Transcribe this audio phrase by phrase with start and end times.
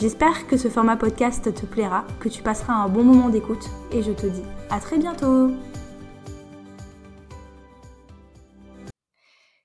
[0.00, 4.02] J'espère que ce format podcast te plaira, que tu passeras un bon moment d'écoute et
[4.02, 5.52] je te dis à très bientôt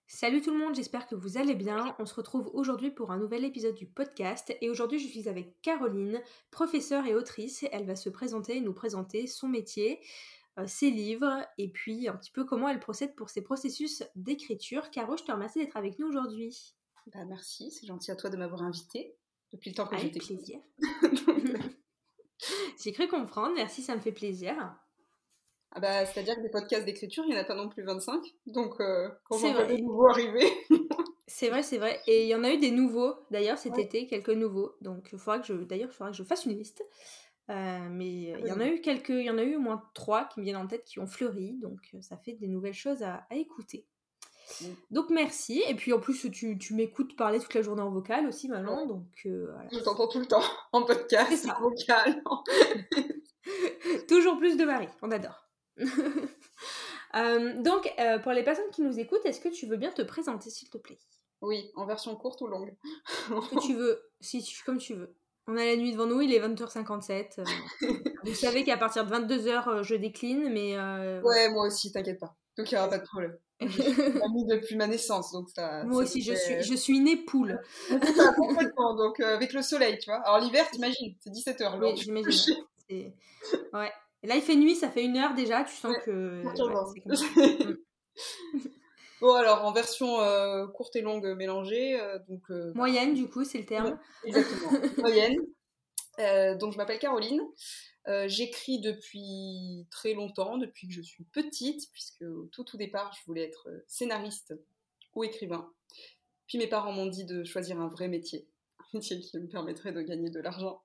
[0.05, 1.95] Salut tout le monde, j'espère que vous allez bien.
[1.98, 5.59] On se retrouve aujourd'hui pour un nouvel épisode du podcast et aujourd'hui je suis avec
[5.63, 7.66] Caroline, professeure et autrice.
[7.72, 10.00] Elle va se présenter et nous présenter son métier,
[10.59, 14.91] euh, ses livres et puis un petit peu comment elle procède pour ses processus d'écriture.
[14.91, 16.75] Caro, je te remercie d'être avec nous aujourd'hui.
[17.16, 19.16] Bah, merci, c'est gentil à toi de m'avoir invitée
[19.52, 20.59] depuis le temps que j'étais plaisir.
[22.81, 24.55] J'ai cru comprendre, merci, ça me fait plaisir.
[25.72, 28.22] Ah bah, c'est-à-dire que des podcasts d'écriture, il n'y en a pas non plus 25.
[28.47, 30.52] Donc, euh, quand vois des nouveaux arriver?
[31.27, 32.00] c'est vrai, c'est vrai.
[32.08, 34.75] Et il y en a eu des nouveaux, d'ailleurs, cet été, quelques nouveaux.
[34.81, 36.83] Donc, il faudra que je, d'ailleurs, il faudra que je fasse une liste.
[37.50, 39.83] Euh, mais il y en a eu quelques, il y en a eu au moins
[39.94, 41.58] trois qui me viennent en tête qui ont fleuri.
[41.61, 43.86] Donc, ça fait des nouvelles choses à écouter.
[44.92, 45.64] Donc merci.
[45.67, 48.86] Et puis en plus, tu, tu m'écoutes parler toute la journée en vocal aussi maintenant.
[48.86, 52.23] Donc, euh, Je t'entends tout le temps en podcast, en vocal.
[54.08, 55.47] Toujours plus de Marie, on adore.
[57.16, 60.03] Euh, donc, euh, pour les personnes qui nous écoutent, est-ce que tu veux bien te
[60.03, 61.00] présenter, s'il te plaît?
[61.42, 62.75] Oui, en version courte ou longue
[63.30, 65.16] que tu veux, si, comme tu veux.
[65.47, 67.44] On a la nuit devant nous, il est 20h57.
[68.23, 70.77] Vous savez qu'à partir de 22h, je décline, mais...
[71.23, 72.36] Ouais, moi aussi, t'inquiète pas.
[72.59, 73.36] Donc il n'y aura pas de problème.
[73.61, 75.83] Je suis amie depuis ma naissance, donc ça.
[75.83, 77.59] Moi aussi, je suis, je suis née poule.
[78.38, 80.21] complètement, donc euh, avec le soleil, tu vois.
[80.21, 82.55] Alors l'hiver, t'imagines, c'est 17 h Oui, j'imagine.
[83.73, 83.91] Ouais.
[84.23, 86.43] Et là, il fait nuit, ça fait une heure déjà, tu sens que.
[88.53, 88.63] Mm.
[89.21, 91.98] bon, alors en version euh, courte et longue mélangée.
[91.98, 93.98] Euh, donc, Moyenne, du coup, c'est le terme.
[94.25, 94.71] exactement.
[94.98, 95.37] Moyenne.
[96.58, 97.42] donc je m'appelle Caroline.
[98.09, 103.15] Euh, j'écris depuis très longtemps, depuis que je suis petite, puisque au tout tout départ,
[103.20, 104.55] je voulais être euh, scénariste
[105.15, 105.71] ou écrivain.
[106.48, 108.48] Puis mes parents m'ont dit de choisir un vrai métier,
[108.80, 110.81] un métier qui me permettrait de gagner de l'argent.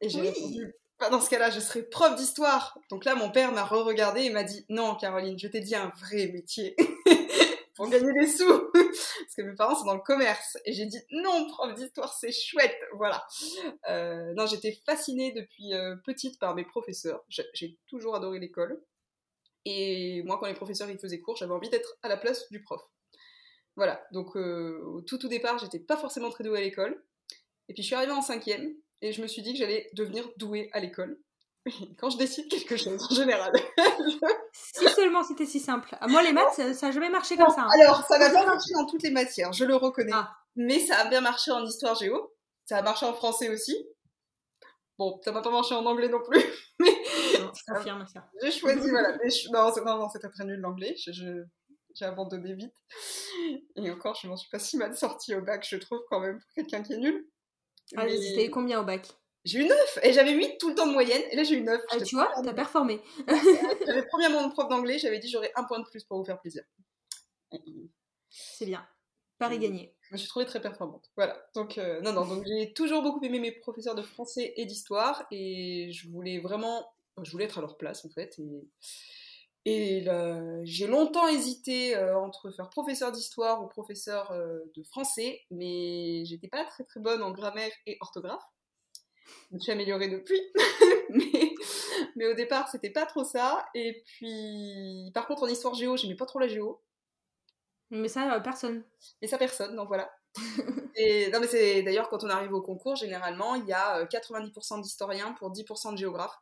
[0.00, 2.78] Et j'ai répondu, pas dans ce cas-là, je serai prof d'histoire.
[2.90, 5.92] Donc là, mon père m'a re-regardé et m'a dit, non, Caroline, je t'ai dit un
[6.00, 6.74] vrai métier.
[7.76, 8.70] pour gagner des sous.
[9.20, 10.58] Parce que mes parents sont dans le commerce.
[10.64, 12.76] Et j'ai dit non, prof d'histoire, c'est chouette.
[12.94, 13.26] Voilà.
[13.88, 17.24] Euh, non, j'étais fascinée depuis euh, petite par mes professeurs.
[17.28, 18.82] J'ai toujours adoré l'école.
[19.64, 22.62] Et moi, quand les professeurs ils faisaient cours, j'avais envie d'être à la place du
[22.62, 22.82] prof.
[23.74, 24.06] Voilà.
[24.12, 27.02] Donc, euh, au tout, tout départ, j'étais pas forcément très douée à l'école.
[27.68, 28.74] Et puis, je suis arrivée en cinquième.
[29.02, 31.20] Et je me suis dit que j'allais devenir douée à l'école.
[31.98, 33.52] quand je décide quelque chose, en général.
[34.52, 35.96] si seulement c'était si simple.
[36.08, 37.62] Moi, les maths, ça n'a jamais marché comme ça.
[37.62, 37.70] Hein.
[37.80, 40.12] Alors, ça n'a pas marché dans toutes les matières, je le reconnais.
[40.14, 40.36] Ah.
[40.54, 42.32] Mais ça a bien marché en histoire géo.
[42.64, 43.76] Ça a marché en français aussi.
[44.98, 46.42] Bon, ça n'a pas marché en anglais non plus.
[46.80, 46.94] Mais
[47.38, 48.28] non, confirme ça.
[48.42, 49.16] J'ai choisi, voilà.
[49.52, 50.94] Non, non, non c'était très nul l'anglais.
[50.96, 52.74] j'ai abandonné vite.
[53.76, 56.38] Et encore, je m'en suis pas si mal sortie au bac, je trouve, quand même,
[56.38, 57.28] pour quelqu'un qui est nul.
[57.96, 58.26] Allez, Mais...
[58.26, 59.06] c'était combien au bac?
[59.46, 61.62] J'ai eu 9 et j'avais 8 tout le temps de moyenne et là j'ai eu
[61.62, 61.80] 9.
[61.90, 63.00] Ah, tu vois, t'as performé.
[63.86, 66.40] j'avais premièrement mon prof d'anglais, j'avais dit j'aurais un point de plus pour vous faire
[66.40, 66.64] plaisir.
[68.28, 68.86] C'est bien.
[69.38, 69.94] Paris gagné.
[70.02, 71.10] Je me suis trouvée très performante.
[71.16, 71.36] Voilà.
[71.54, 75.26] Donc, euh, non, non, donc j'ai toujours beaucoup aimé mes professeurs de français et d'histoire
[75.30, 76.92] et je voulais vraiment,
[77.22, 78.38] je voulais être à leur place en fait.
[79.64, 80.06] Et, et
[80.64, 86.48] j'ai longtemps hésité euh, entre faire professeur d'histoire ou professeur euh, de français, mais j'étais
[86.48, 88.44] pas très très bonne en grammaire et orthographe.
[89.50, 90.40] Je me suis améliorée depuis,
[92.16, 93.66] mais, au départ, c'était pas trop ça.
[93.74, 96.82] Et puis, par contre, en histoire géo, j'aimais pas trop la géo.
[97.90, 98.84] Mais ça, euh, personne.
[99.22, 100.10] Mais ça, personne, donc voilà.
[100.96, 104.78] et non, mais c'est d'ailleurs quand on arrive au concours, généralement, il y a 90%
[104.78, 106.38] euh, d'historiens pour 10% de géographes.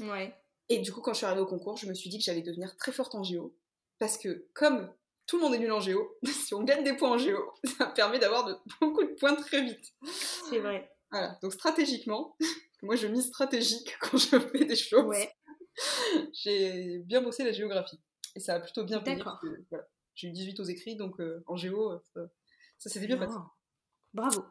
[0.00, 0.34] Ouais.
[0.68, 2.42] Et du coup, quand je suis arrivée au concours, je me suis dit que j'allais
[2.42, 3.54] devenir très forte en géo.
[3.98, 4.92] Parce que, comme
[5.26, 7.86] tout le monde est nul en géo, si on gagne des points en géo, ça
[7.86, 9.92] permet d'avoir de, beaucoup de points très vite.
[10.50, 10.90] C'est vrai.
[11.14, 12.36] Voilà, donc stratégiquement,
[12.82, 15.14] moi je mise stratégique quand je fais des choses.
[16.32, 18.00] J'ai bien bossé la géographie.
[18.34, 19.22] Et ça a plutôt bien payé.
[19.70, 19.86] Voilà.
[20.16, 22.20] J'ai eu 18 aux écrits, donc euh, en géo, euh, ça,
[22.78, 23.36] ça s'était bien passé.
[24.12, 24.44] Bravo.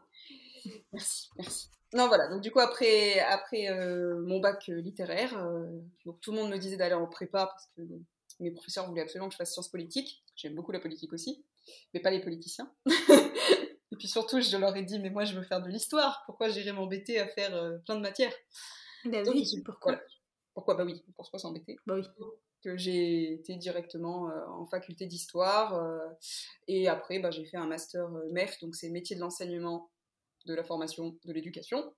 [0.90, 1.68] Merci, merci.
[1.92, 5.38] Non, voilà, donc du coup, après, après euh, mon bac littéraire,
[6.06, 7.82] donc, tout le monde me disait d'aller en prépa parce que
[8.40, 10.24] mes professeurs voulaient absolument que je fasse sciences politiques.
[10.34, 11.44] J'aime beaucoup la politique aussi,
[11.92, 12.72] mais pas les politiciens.
[13.94, 16.24] Et puis surtout, je leur ai dit, mais moi, je veux faire de l'histoire.
[16.26, 18.32] Pourquoi j'irais m'embêter à faire euh, plein de matières
[19.04, 20.00] bah oui, pourquoi?
[20.52, 20.74] Pourquoi?
[20.74, 21.76] Bah oui, pour pas s'embêter.
[21.86, 22.02] Bah oui.
[22.60, 25.74] Que j'ai été directement euh, en faculté d'histoire.
[25.74, 26.08] euh,
[26.66, 29.92] et après, bah, j'ai fait un master euh, MEF, donc c'est métier de l'enseignement,
[30.46, 31.94] de la formation, de l'éducation.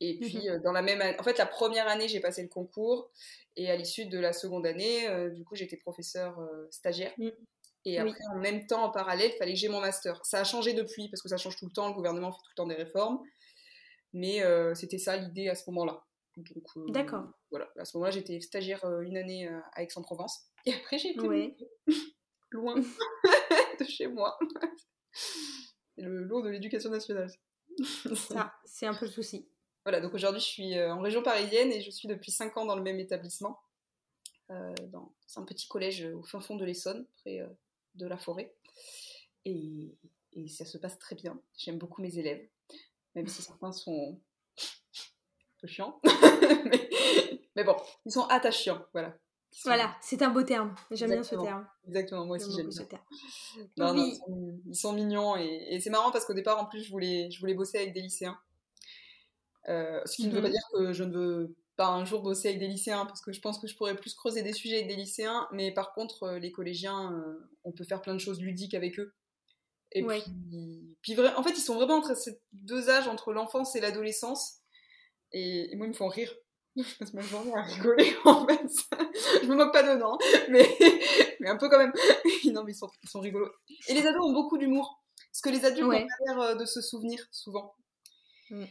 [0.00, 2.48] Et puis, euh, dans la même année, en fait, la première année, j'ai passé le
[2.48, 3.10] concours.
[3.56, 7.14] Et à l'issue de la seconde année, euh, du coup, j'étais professeur euh, stagiaire.
[7.16, 7.28] Mm.
[7.86, 8.08] Et Oui.
[8.10, 10.24] après, en même temps, en parallèle, il fallait que j'ai mon master.
[10.24, 11.88] Ça a changé depuis, parce que ça change tout le temps.
[11.88, 13.20] Le gouvernement fait tout le temps des réformes.
[14.12, 16.02] Mais euh, c'était ça l'idée à ce moment-là.
[16.38, 16.42] Euh,
[16.88, 17.24] D'accord.
[17.50, 20.44] Voilà, à ce moment-là, j'étais stagiaire euh, une année à Aix-en-Provence.
[20.66, 21.56] Et après, j'ai été Ouais.
[22.50, 22.74] loin
[23.80, 24.38] de chez moi.
[25.96, 27.30] Le lot de l'éducation nationale.
[28.14, 29.48] Ça, c'est un peu le souci.
[29.84, 32.74] Voilà, donc aujourd'hui, je suis en région parisienne et je suis depuis 5 ans dans
[32.76, 33.60] le même établissement.
[34.48, 37.40] Dans c'est un petit collège au fin fond de l'Essonne, près
[37.94, 38.54] de la forêt.
[39.44, 39.94] Et,
[40.32, 41.38] et ça se passe très bien.
[41.56, 42.46] J'aime beaucoup mes élèves,
[43.14, 44.20] même si certains sont
[44.58, 46.00] un peu chiants.
[46.64, 46.90] mais,
[47.56, 47.76] mais bon,
[48.06, 49.16] ils sont attachants, voilà.
[49.50, 50.74] Sont- Voilà, c'est un beau terme.
[50.90, 51.68] J'aime bien ce terme.
[51.86, 52.88] Exactement, moi aussi J'aime beaucoup ce bien.
[52.88, 53.04] terme.
[53.76, 56.82] Non, ils, sont, ils sont mignons et, et c'est marrant parce qu'au départ, en plus,
[56.82, 58.36] je voulais, je voulais bosser avec des lycéens.
[59.68, 60.52] Euh, ce qui ne veut pas Mhm.
[60.52, 63.40] dire que je ne veux pas un jour bosser avec des lycéens parce que je
[63.40, 66.38] pense que je pourrais plus creuser des sujets avec des lycéens, mais par contre, euh,
[66.38, 69.14] les collégiens, euh, on peut faire plein de choses ludiques avec eux.
[69.92, 70.22] Et Ouais.
[71.02, 74.56] puis, en fait, ils sont vraiment entre ces deux âges, entre l'enfance et l'adolescence.
[75.32, 76.32] Et, et moi, ils me font rire.
[76.76, 78.60] Je passe ma journée à rigoler, en fait.
[79.42, 80.18] je me moque pas d'eux, non.
[80.48, 80.66] Mais,
[81.40, 81.92] mais un peu quand même.
[82.52, 83.52] non, mais ils sont, ils sont rigolos.
[83.88, 85.00] Et les ados ont beaucoup d'humour.
[85.32, 86.04] Parce que les adultes Ouais.
[86.04, 87.74] ont l'air euh, de se souvenir, souvent.
[88.50, 88.64] Mm.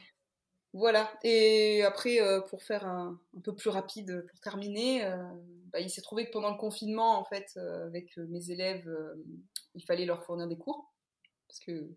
[0.73, 1.11] Voilà.
[1.23, 5.15] Et après, euh, pour faire un, un peu plus rapide, pour terminer, euh,
[5.71, 8.87] bah, il s'est trouvé que pendant le confinement, en fait, euh, avec euh, mes élèves,
[8.87, 9.13] euh,
[9.75, 10.91] il fallait leur fournir des cours.
[11.47, 11.89] Parce que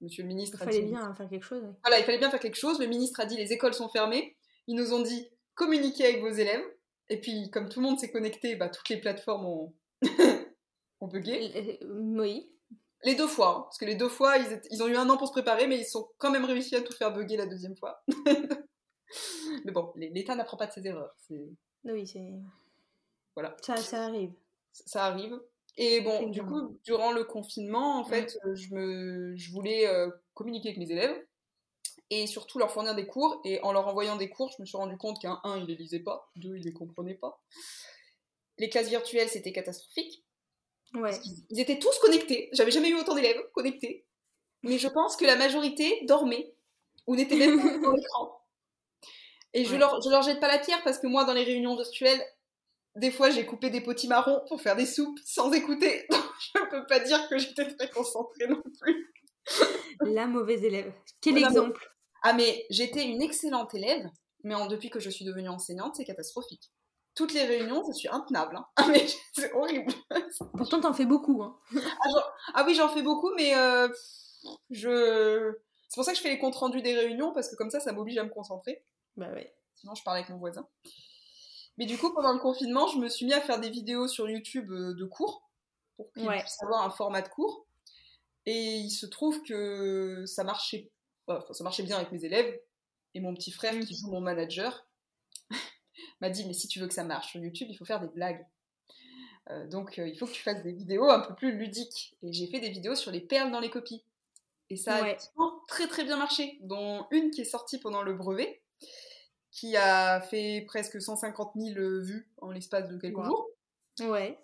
[0.00, 0.88] monsieur le Il ministre a fallait dit...
[0.90, 1.62] bien faire quelque chose.
[1.62, 1.70] ouais.
[1.84, 2.80] Voilà, il fallait bien faire quelque chose.
[2.80, 4.36] Le ministre a dit les écoles sont fermées.
[4.66, 6.64] Ils nous ont dit communiquez avec vos élèves.
[7.08, 9.74] Et puis, comme tout le monde s'est connecté, bah, toutes les plateformes ont,
[11.00, 11.78] ont bugué.
[11.82, 12.50] Euh, Oui.
[13.06, 15.08] Les deux fois, hein, parce que les deux fois, ils, étaient- ils ont eu un
[15.08, 17.46] an pour se préparer, mais ils sont quand même réussi à tout faire bugger la
[17.46, 18.02] deuxième fois.
[19.64, 21.14] mais bon, l'État n'apprend pas de ses erreurs.
[21.84, 22.32] Oui, c'est.
[23.34, 23.56] Voilà.
[23.62, 24.32] Ça, ça arrive.
[24.72, 25.40] ça arrive.
[25.76, 30.10] Et bon, du coup, durant le confinement, en fait, euh, je, me, je voulais euh,
[30.34, 31.24] communiquer avec mes élèves
[32.10, 33.40] et surtout leur fournir des cours.
[33.44, 35.76] Et en leur envoyant des cours, je me suis rendu compte qu'un, un, ils les
[35.76, 37.40] lisaient pas, deux, ils les comprenaient pas.
[38.58, 40.24] Les classes virtuelles, c'était catastrophique.
[40.94, 41.18] Ouais.
[41.50, 42.48] Ils étaient tous connectés.
[42.52, 44.06] J'avais jamais eu autant d'élèves connectés.
[44.62, 46.54] Mais je pense que la majorité dormait
[47.06, 48.40] ou n'était même pas sur l'écran.
[49.52, 49.78] Et je, Ouais.
[49.78, 52.20] leur, je leur jette pas la pierre parce que moi, dans les réunions virtuelles,
[52.94, 56.06] des fois, j'ai coupé des potimarrons pour faire des soupes sans écouter.
[56.10, 56.22] Donc,
[56.54, 59.12] je peux pas dire que j'étais très concentrée non plus.
[60.00, 60.92] La mauvaise élève.
[61.20, 61.86] Quel exemple
[62.22, 64.06] Ah, mais j'étais une excellente élève,
[64.44, 66.70] mais en- depuis que je suis devenue enseignante, c'est catastrophique.
[67.16, 68.56] Toutes les réunions, je suis intenable.
[68.56, 68.66] hein.
[68.76, 69.92] Ah, mais c'est horrible.
[70.56, 71.42] Pourtant, t'en fais beaucoup.
[71.42, 71.56] Hein.
[72.54, 73.88] Ah oui, j'en fais beaucoup, mais euh,
[74.70, 75.52] je.
[75.88, 77.80] C'est pour ça que je fais les comptes rendus des réunions, parce que comme ça,
[77.80, 78.84] ça m'oblige à me concentrer.
[79.16, 79.54] Bah ouais.
[79.76, 80.66] Sinon, je parle avec mon voisin.
[81.78, 84.28] Mais du coup, pendant le confinement, je me suis mis à faire des vidéos sur
[84.28, 85.48] YouTube euh, de cours,
[85.96, 86.40] pour qu'ils Ouais.
[86.40, 87.66] puissent avoir un format de cours.
[88.46, 90.90] Et il se trouve que ça marchait,
[91.26, 92.58] enfin, ça marchait bien avec mes élèves.
[93.14, 94.85] Et mon petit frère, qui joue mon manager,
[96.20, 98.08] m'a dit Mais si tu veux que ça marche sur YouTube, il faut faire des
[98.08, 98.46] blagues.
[99.50, 102.16] Euh, donc, euh, il faut que tu fasses des vidéos un peu plus ludiques.
[102.22, 104.02] Et j'ai fait des vidéos sur les perles dans les copies.
[104.70, 105.16] Et ça a Ouais.
[105.68, 108.60] très très bien marché, dont une qui est sortie pendant le brevet,
[109.52, 113.24] qui a fait presque 150 000 vues en l'espace de quelques Wow.
[113.24, 113.48] jours.
[114.00, 114.38] Ouais.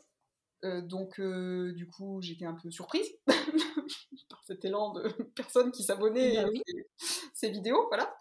[0.64, 3.08] Euh, donc, euh, du coup, j'étais un peu surprise
[4.28, 6.62] par cet élan de personnes qui s'abonnaient Bah à oui.
[7.34, 8.16] ces vidéos, voilà.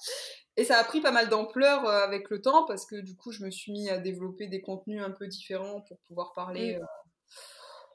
[0.58, 3.32] Et ça a pris pas mal d'ampleur euh, avec le temps parce que du coup,
[3.32, 6.78] je me suis mis à développer des contenus un peu différents pour pouvoir parler.
[6.78, 6.82] Mm.
[6.82, 6.86] euh,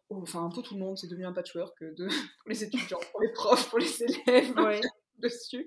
[0.09, 2.07] au- Enfin, un peu tout le monde, c'est devenu un patchwork euh, de,
[2.39, 4.81] pour les étudiants, pour les profs, pour les élèves Ouais.
[5.19, 5.67] dessus.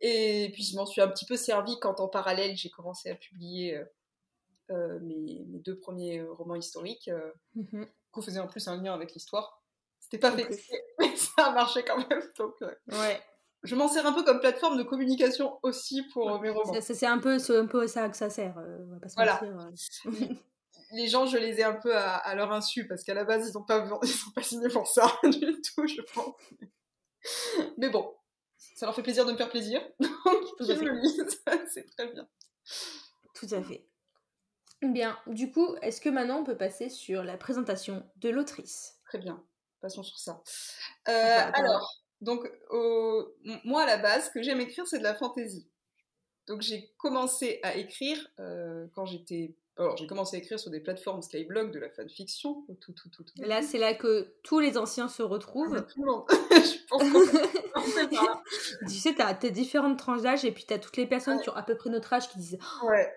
[0.00, 3.14] Et puis je m'en suis un petit peu servi quand en parallèle j'ai commencé à
[3.14, 3.80] publier
[4.70, 7.86] euh, mes, mes deux premiers romans historiques, euh, Mhm.
[8.10, 9.62] qu'on faisait en plus un lien avec l'histoire.
[10.00, 10.48] C'était pas fait,
[10.98, 12.22] mais ça a marché quand même.
[12.38, 13.20] Donc, Ouais.
[13.64, 16.72] Je m'en sers un peu comme plateforme de communication aussi pour euh, mes romans.
[16.80, 18.56] C'est un peu, un ça que ça sert.
[18.58, 19.40] euh, on va pas se Voilà.
[19.42, 19.58] mentir.
[20.10, 20.34] euh.
[20.92, 23.48] Les gens, je les ai un peu à, à leur insu parce qu'à la base,
[23.48, 26.34] ils n'ont pas, ils sont pas signés pour ça du tout, je pense.
[27.78, 28.14] Mais bon,
[28.56, 29.80] ça leur fait plaisir de me faire plaisir.
[29.98, 30.08] Donc,
[30.60, 31.26] ils me lisent,
[31.68, 32.28] c'est très bien.
[33.34, 33.86] Tout à fait.
[34.82, 38.98] Bien, du coup, est-ce que maintenant on peut passer sur la présentation de l'autrice?
[39.06, 39.42] Très bien,
[39.80, 40.42] passons sur ça.
[41.08, 43.28] Euh, alors, donc, au-
[43.64, 45.68] moi à la base, ce que j'aime écrire, c'est de la fantaisie.
[46.46, 49.56] Donc j'ai commencé à écrire euh, quand j'étais.
[49.76, 52.64] Alors j'ai commencé à écrire sur des plateformes Skyblog de la fanfiction.
[52.80, 53.32] Tout, tout, tout, tout.
[53.38, 55.84] Là, c'est là que tous les anciens se retrouvent.
[55.86, 56.24] Tout le monde.
[56.50, 57.02] je pense
[58.88, 61.56] tu sais, t'as as différentes tranches d'âge et puis t'as toutes les personnes qui ont
[61.56, 63.12] à peu près notre âge qui disent Ouais.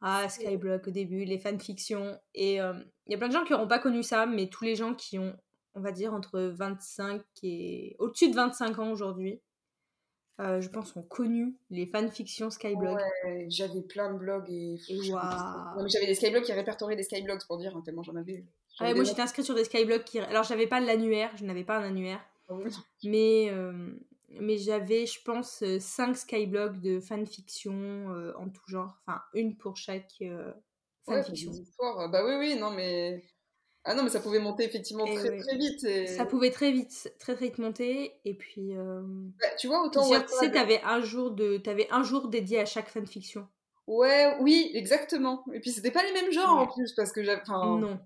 [0.00, 2.18] Ah, Skyblock au début, les fanfictions.
[2.34, 4.74] Et il y a plein de gens qui n'auront pas connu ça, mais tous les
[4.74, 5.36] gens qui ont,
[5.74, 7.96] on va dire, entre 25 et.
[7.98, 9.40] au-dessus de 25 ans aujourd'hui,
[10.40, 12.96] euh, je pense, ont connu les fanfictions Skyblog.
[13.24, 14.76] Ouais, j'avais plein de blogs et.
[14.88, 18.44] J'avais des Skyblogs qui répertoriaient des Skyblogs pour dire, hein, tellement j'en avais.
[18.80, 20.18] Ouais, moi, j'étais inscrite sur des Skyblogs qui.
[20.18, 22.72] Alors, j'avais pas l'annuaire, je n'avais pas un annuaire, notes.
[23.04, 23.92] mais, euh,
[24.30, 28.96] mais j'avais, je pense, 5 Skyblogs de fanfiction euh, en tout genre.
[29.06, 30.52] Enfin, une pour chaque euh,
[31.06, 31.52] Ouais, fanfiction.
[31.52, 32.08] histoires.
[32.10, 33.22] Bah oui, oui, non, mais.
[33.84, 35.40] Ah non, mais ça pouvait monter effectivement Et très oui.
[35.40, 35.84] très vite.
[35.84, 36.06] Et...
[36.06, 38.14] Ça pouvait très vite, très très vite monter.
[38.24, 39.00] Et puis, euh,
[39.40, 42.66] Bah, tu vois, autant tu sais, t'avais un jour de, t'avais un jour dédié à
[42.66, 43.48] chaque fanfiction.
[43.86, 45.44] Ouais, oui, exactement.
[45.52, 47.40] Et puis c'était pas les mêmes genres en plus parce que j'avais.
[47.40, 47.98] Enfin, Non.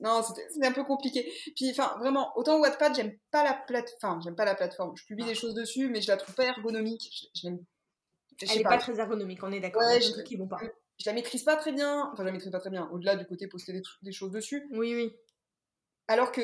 [0.00, 1.30] non, c'était un peu compliqué.
[1.56, 3.92] Puis, enfin, vraiment, autant Wattpad, j'aime pas la plate...
[3.96, 4.96] enfin, j'aime pas la plateforme.
[4.96, 7.30] Je publie des choses dessus, mais je la trouve pas ergonomique.
[7.34, 7.54] Je, je
[8.50, 9.82] Elle est pas très ergonomique, on est d'accord.
[9.82, 10.60] Ouais, je- qui vont pas.
[10.98, 12.10] Je la maîtrise pas très bien.
[12.12, 12.88] Enfin, je la maîtrise pas très bien.
[12.92, 14.68] Au-delà du côté poster des, des choses dessus.
[14.72, 15.12] Oui, oui.
[16.08, 16.42] Alors que.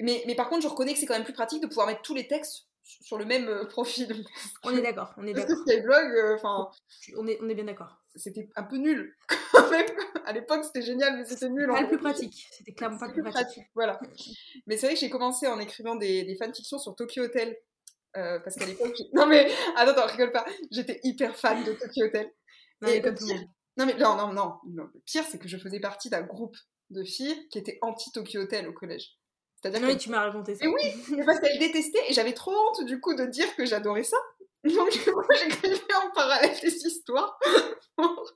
[0.00, 2.02] Mais, mais par contre, je reconnais que c'est quand même plus pratique de pouvoir mettre
[2.02, 4.24] tous les textes sur le même euh, profil.
[4.64, 5.64] On est d'accord, on est Parce que d'accord.
[5.68, 6.70] Skyblog, euh, enfin,
[7.16, 7.96] On est, on est bien d'accord.
[8.16, 9.16] c'était un peu nul
[9.52, 9.86] quand même.
[10.26, 11.66] À l'époque, c'était génial, mais c'était nul.
[11.68, 12.48] Pas en le plus pratique.
[12.50, 13.64] C'était clairement pas le plus pratique.
[13.74, 14.00] Voilà.
[14.66, 17.56] Mais c'est vrai que j'ai commencé en écrivant des, des fanfictions sur Tokyo Hotel.
[18.16, 18.96] euh, parce qu'à l'époque.
[19.14, 20.44] Non mais, attends, attends, rigole pas.
[20.72, 22.30] J'étais hyper fan de Tokyo Hotel.
[22.80, 23.46] Non, Et comme tout le monde.
[23.76, 24.58] Non mais, non, non, non.
[24.66, 24.88] non.
[24.94, 26.56] Le pire, c'est que je faisais partie d'un groupe
[26.90, 29.16] de filles qui étaient anti-Tokyo Hotel au collège.
[29.56, 30.66] C'est-à-dire que mais tu m'as raconté ça.
[30.66, 33.64] Mais oui, mais parce qu'elle détestait et j'avais trop honte du coup de dire que
[33.64, 34.16] j'adorais ça.
[34.64, 34.72] Donc
[35.14, 37.38] moi j'écrivais en parallèle des histoires
[37.96, 38.32] pour,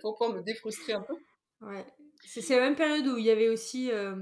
[0.00, 1.14] pour pouvoir me défrustrer un peu.
[1.60, 1.86] Ouais.
[2.24, 4.16] C'est la même période où il y avait aussi euh,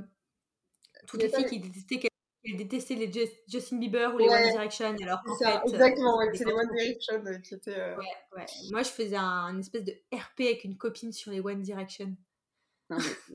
[1.07, 2.10] toutes les filles qui détestaient,
[2.50, 4.45] qui détestaient les Just- Justin Bieber ou les Ouais.
[4.47, 4.97] One Direction.
[5.02, 6.69] Alors C'est fait, euh, exactement, c'est les One.
[6.76, 7.78] Direction qui étaient.
[7.78, 8.04] euh, Ouais,
[8.37, 8.47] ouais.
[8.71, 12.14] Moi, je faisais un, un espèce de RP avec une copine sur les One Direction.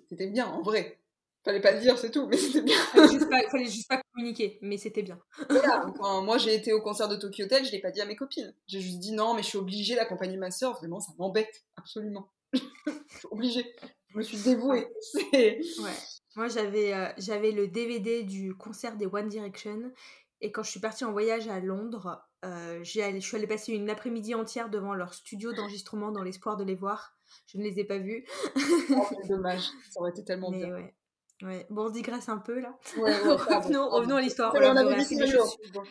[0.10, 1.00] c'était bien en vrai.
[1.44, 2.76] Fallait pas le dire, c'est tout, mais c'était bien.
[2.78, 5.20] Fallait juste pas, fallait juste pas communiquer, mais c'était bien.
[5.48, 8.06] Voilà, enfin, moi j'ai été au concert de Tokyo Hotel, je l'ai pas dit à
[8.08, 8.52] mes copines.
[8.66, 12.32] J'ai juste dit non, mais je suis obligée d'accompagner ma soeur, vraiment ça m'embête, absolument.
[12.54, 13.76] je suis obligée.
[14.16, 14.88] Je me suis dévouée.
[15.84, 15.94] Ouais.
[16.38, 19.92] Moi, j'avais euh, j'avais le DVD du concert des One Direction.
[20.42, 23.72] Et quand je suis partie en voyage à Londres, euh, allé- je suis allée passer
[23.74, 27.16] une après-midi entière devant leur studio d'enregistrement dans l'espoir de les voir.
[27.48, 28.26] Je ne les ai pas vus.
[28.56, 28.56] Oh,
[29.22, 30.74] c'est dommage, ça aurait été tellement Mais bien.
[30.76, 30.94] ouais.
[31.44, 31.66] Ouais.
[31.70, 32.78] Bon, on se digresse un peu là.
[32.98, 34.52] Ouais, ouais, pardon, revenons, à l'histoire.
[34.52, 35.02] Voilà, vous, aurez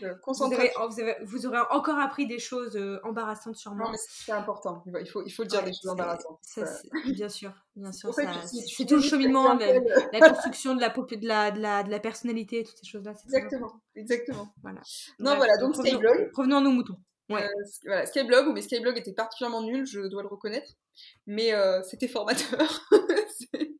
[0.05, 3.87] euh, vous, vous, encore appris des choses euh, embarrassantes sur moi.
[3.87, 4.83] Non, mais c'est important.
[5.01, 6.39] Il faut, il faut dire des choses embarrassantes.
[6.43, 8.15] ça, c'est- bien sûr, bien sûr.
[8.15, 11.91] C'est tout le cheminement, la, appelle- la construction de la, de la, de la, de
[11.91, 13.13] la personnalité, toutes ces choses-là.
[13.25, 14.55] Exactement, exactement.
[14.63, 14.81] Voilà.
[15.19, 16.31] Non, Bref, voilà, donc revenons- Skyblog.
[16.35, 16.97] Revenons à nos moutons.
[17.31, 17.45] Ouais.
[17.45, 17.49] Euh,
[17.87, 20.71] voilà, Skyblog, mais Skyblog était particulièrement nul, je dois le reconnaître.
[21.27, 22.87] Mais euh, c'était formateur.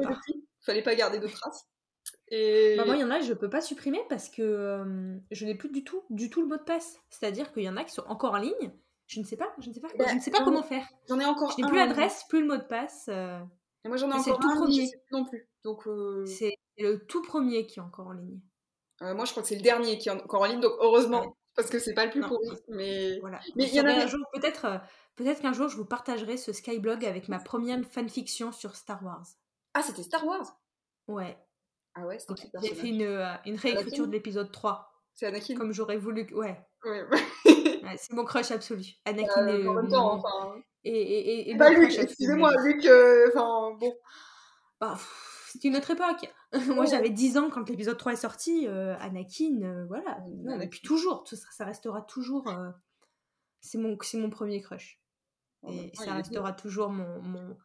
[0.00, 0.16] Part.
[0.26, 0.44] depuis?
[0.60, 1.66] Fallait pas garder de traces?
[2.28, 5.44] Et Bah, moi, il y en a, je peux pas supprimer parce que euh, je
[5.46, 6.98] n'ai plus du tout, du tout le mot de passe.
[7.10, 8.72] C'est-à-dire qu'il y en a qui sont encore en ligne.
[9.06, 10.86] Je ne sais pas, je ne sais pas, Bah, je ne sais pas comment faire.
[11.08, 13.06] j'en ai encore Je n'ai plus l'adresse, plus le mot de passe.
[13.08, 13.38] euh,
[13.84, 14.90] Et moi j'en ai Mais c'est encore le tout un, premier.
[15.12, 15.46] non plus.
[15.62, 18.40] Donc euh, c'est le tout premier qui est encore en ligne.
[19.02, 21.20] euh, moi je crois que c'est le dernier qui est encore en ligne, donc heureusement,
[21.20, 21.32] Ouais.
[21.56, 22.28] Parce que c'est pas le plus Non.
[22.28, 22.48] pourri.
[22.68, 23.40] Mais Voilà.
[23.56, 24.78] Mais il y en avait- un jour, peut-être, euh,
[25.16, 29.26] peut-être qu'un jour, je vous partagerai ce Skyblog avec ma première fanfiction sur Star Wars.
[29.74, 30.56] ah c'était Star Wars?
[31.08, 31.36] Ouais.
[31.94, 35.56] Ah ouais, c'était J'ai fait une, euh, une réécriture de l'épisode 3, C'est Anakin?
[35.56, 36.26] comme j'aurais voulu.
[36.26, 36.60] que- Ouais.
[36.84, 37.04] Ouais.
[37.82, 38.84] Ouais, c'est mon crush absolu.
[39.04, 40.56] Anakin Euh, est, en même mon- temps, enfin.
[40.84, 41.18] et, et,
[41.48, 43.94] et, et mon Luc, excusez-moi, Luc, euh, enfin bon.
[44.80, 44.98] Bah,
[45.48, 46.28] c'est une autre époque.
[46.68, 46.86] Moi, Ouais.
[46.86, 48.66] j'avais 10 ans quand l'épisode 3 est sorti.
[48.68, 50.18] euh, Anakin, euh, voilà.
[50.44, 52.48] Non, et puis toujours, ça, ça restera toujours.
[52.48, 52.70] euh,
[53.60, 55.00] c'est mon, c'est mon premier crush.
[55.62, 57.56] Même Et il ça est restera toujours mon, mon,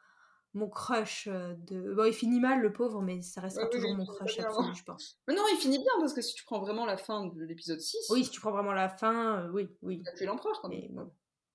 [0.53, 1.93] mon crush de.
[1.93, 4.74] Bon, il finit mal, le pauvre, mais ça restera Ouais, toujours oui, mon crush absolu,
[4.75, 5.19] je pense.
[5.27, 7.79] Mais non, il finit bien parce que si tu prends vraiment la fin de l'épisode
[7.81, 10.01] 6, Oui, si tu prends vraiment la fin, euh, oui, oui.
[10.01, 10.88] il a tué l'empereur quand même.
[10.91, 11.12] Bon.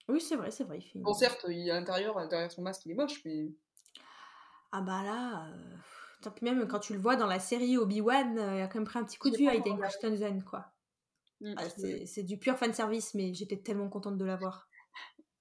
[0.09, 0.79] Oui, c'est vrai, c'est vrai.
[0.79, 1.03] Il finit.
[1.05, 3.51] Bon, certes, il, à l'intérieur, derrière son masque, il est moche, mais.
[4.73, 5.47] Ah bah là.
[6.43, 8.99] Même quand tu le vois dans la série Obi-Wan, euh, il a quand même pris
[8.99, 9.83] un petit coup de pas à regardé.
[9.83, 10.67] Christensen, quoi.
[11.41, 11.65] Mm, Ah,
[12.07, 14.69] c'est du pur fanservice, mais j'étais tellement contente de l'avoir.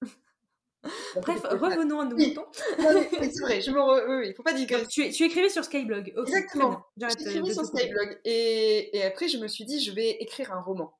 [1.16, 1.56] Bref, pas.
[1.56, 2.28] revenons à nos Oui.
[2.28, 2.46] moutons.
[2.78, 4.04] Non, mais oui, c'est vrai, je me re...
[4.08, 4.86] oui, oui, il faut pas digresser.
[4.86, 6.12] Tu, tu écrivais sur Skyblog.
[6.16, 6.84] ok, très Exactement.
[6.96, 7.06] J'ai
[7.38, 7.64] euh, sur.
[7.64, 10.94] Skyblog et, et après je me suis dit je vais écrire un roman.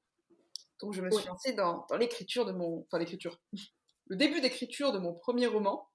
[0.81, 2.81] Donc je me suis lancée dans, l'écriture de mon...
[2.87, 3.41] Enfin l'écriture.
[4.07, 5.89] Le début d'écriture de mon premier roman,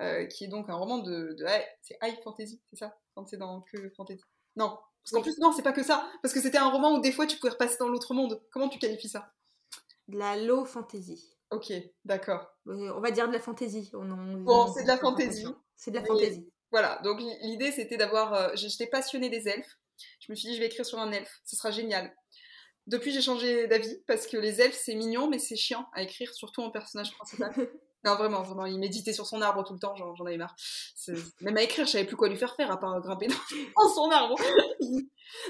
[0.00, 1.36] euh, qui est donc un roman de...
[1.80, 2.98] c'est high fantasy, c'est ça?
[3.14, 4.22] Quand c'est dans que fantasy
[4.56, 6.08] Non, parce qu'en plus, non, c'est pas que ça.
[6.22, 8.42] Parce que c'était un roman où des fois tu pouvais repasser dans l'autre monde.
[8.50, 9.32] Comment tu qualifies ça?
[10.08, 11.36] De la low fantasy.
[11.50, 11.72] Ok,
[12.06, 12.46] d'accord.
[12.68, 13.90] Euh, on va dire de la fantasy.
[13.92, 15.46] bon, c'est de la fantasy.
[15.76, 16.48] C'est de la fantasy.
[16.70, 18.32] Voilà, donc l'idée c'était d'avoir.
[18.32, 19.78] Euh, j'étais passionnée des elfes.
[20.20, 22.12] Je me suis dit, je vais écrire sur un elfe, ce sera génial.
[22.86, 26.32] Depuis, j'ai changé d'avis parce que les elfes, c'est mignon, mais c'est chiant à écrire,
[26.34, 27.52] surtout en personnage principal.
[28.04, 30.54] non, vraiment, vraiment, il méditait sur son arbre tout le temps, j'en avais marre.
[31.40, 33.28] Même à écrire, je savais plus quoi lui faire faire à part grimper
[33.76, 34.36] dans, son arbre.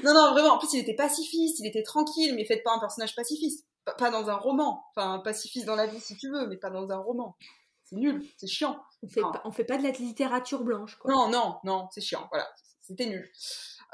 [0.04, 2.78] non, non, vraiment, en plus, il était pacifiste, il était tranquille, mais faites pas un
[2.78, 3.66] personnage pacifiste.
[3.98, 4.84] pas dans un roman.
[4.90, 7.36] Enfin, pacifiste dans la vie si tu veux, mais pas dans un roman.
[7.82, 8.80] C'est nul, c'est chiant.
[9.02, 11.12] On fait, pas, on fait pas de la littérature blanche, quoi.
[11.12, 12.48] Non, non, non, c'est chiant, voilà.
[12.82, 13.28] C'était nul.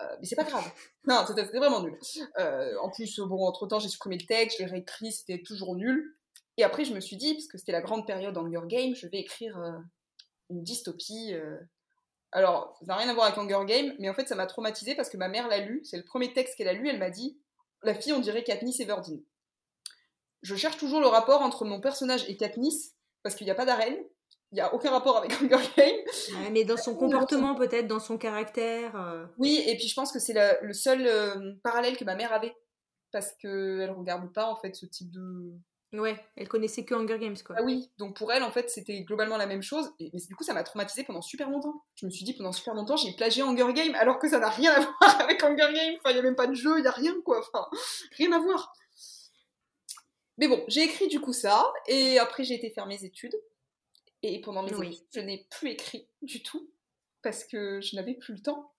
[0.03, 0.71] Euh, mais c'est pas grave.
[1.07, 1.99] Non, c'était vraiment nul.
[2.39, 5.75] Euh, en plus, bon, entre temps, j'ai supprimé le texte, je l'ai réécrit, c'était toujours
[5.77, 6.17] nul.
[6.61, 9.07] Et après, je me suis dit, parce que c'était la grande période Hunger Games, je
[9.07, 9.79] vais écrire euh,
[10.51, 11.35] une dystopie.
[12.33, 14.95] Alors, ça n'a rien à voir avec Hunger Games, mais en fait, ça m'a traumatisé
[14.95, 15.81] parce que ma mère l'a lu.
[15.85, 16.89] C'est le premier texte qu'elle a lu.
[16.89, 17.39] Elle m'a dit
[17.83, 19.23] La fille, on dirait Katniss Everdeen.
[20.43, 23.67] Je cherche toujours le rapport entre mon personnage et Katniss, parce qu'il n'y a pas
[23.67, 23.97] d'arène,
[24.53, 26.51] il n'y a aucun rapport avec Hunger Games.
[26.53, 28.97] mais dans son comportement, peut-être, dans son caractère.
[28.97, 29.27] Euh.
[29.39, 32.55] Oui, et puis je pense que c'est le seul euh, parallèle que ma mère avait.
[33.13, 35.53] Parce qu'elle ne regarde pas, en fait, ce type de.
[35.93, 37.57] Ouais, elle connaissait que Hunger Games, quoi.
[37.59, 39.93] Ah oui, donc pour elle, en fait, c'était globalement la même chose.
[39.99, 41.85] Et, mais du coup, ça m'a traumatisée pendant super longtemps.
[41.97, 44.51] Je me suis dit, pendant super longtemps, j'ai plagié Hunger Games, alors que ça n'a
[44.51, 45.97] rien à voir avec Hunger Games.
[45.99, 47.41] Enfin, il n'y a même pas de jeu, il n'y a rien, quoi.
[47.41, 47.67] Enfin,
[48.17, 48.73] rien à voir.
[50.41, 53.39] Mais bon, j'ai écrit du coup ça, et après j'ai été faire mes études.
[54.23, 56.73] Et pendant mes études, je n'ai plus écrit du tout,
[57.23, 58.73] parce que je n'avais plus le temps.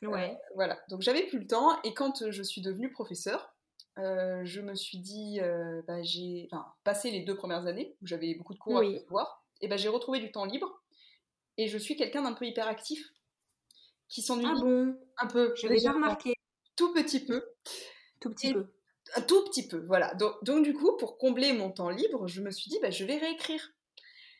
[0.00, 0.30] Ouais.
[0.30, 3.54] Euh, voilà, donc j'avais plus le temps, et quand je suis devenue professeure,
[3.98, 6.48] euh, je me suis dit, euh, bah, j'ai
[6.84, 9.88] passé les deux premières années où j'avais beaucoup de cours à voir, et bah, j'ai
[9.88, 10.82] retrouvé du temps libre,
[11.56, 13.12] et je suis quelqu'un d'un peu hyperactif,
[14.08, 14.96] qui s'ennuie ah bon?
[15.18, 15.52] un peu.
[15.56, 16.34] Je l'ai déjà remarqué.
[16.76, 17.44] Tout petit peu.
[18.20, 18.72] Tout petit peu
[19.16, 20.14] un tout petit peu, voilà.
[20.14, 23.16] Donc, du coup, pour combler mon temps libre, je me suis dit, bah, je vais
[23.16, 23.72] réécrire.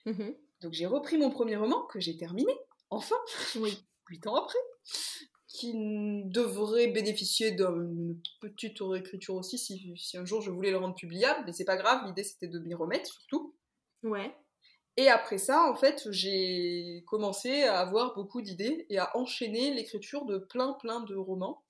[0.06, 2.52] Mmh donc j'ai repris mon premier roman que j'ai terminé,
[2.90, 3.14] enfin,
[3.60, 3.86] oui.
[4.08, 4.58] huit ans après,
[5.58, 5.72] qui
[6.26, 11.42] devrait bénéficier d'une petite réécriture aussi si, si, un jour je voulais le rendre publiable,
[11.46, 13.56] mais c'est pas grave, l'idée c'était de m'y remettre surtout.
[14.04, 14.32] Ouais.
[14.96, 20.26] Et après ça, en fait, j'ai commencé à avoir beaucoup d'idées et à enchaîner l'écriture
[20.26, 21.64] de plein plein de romans.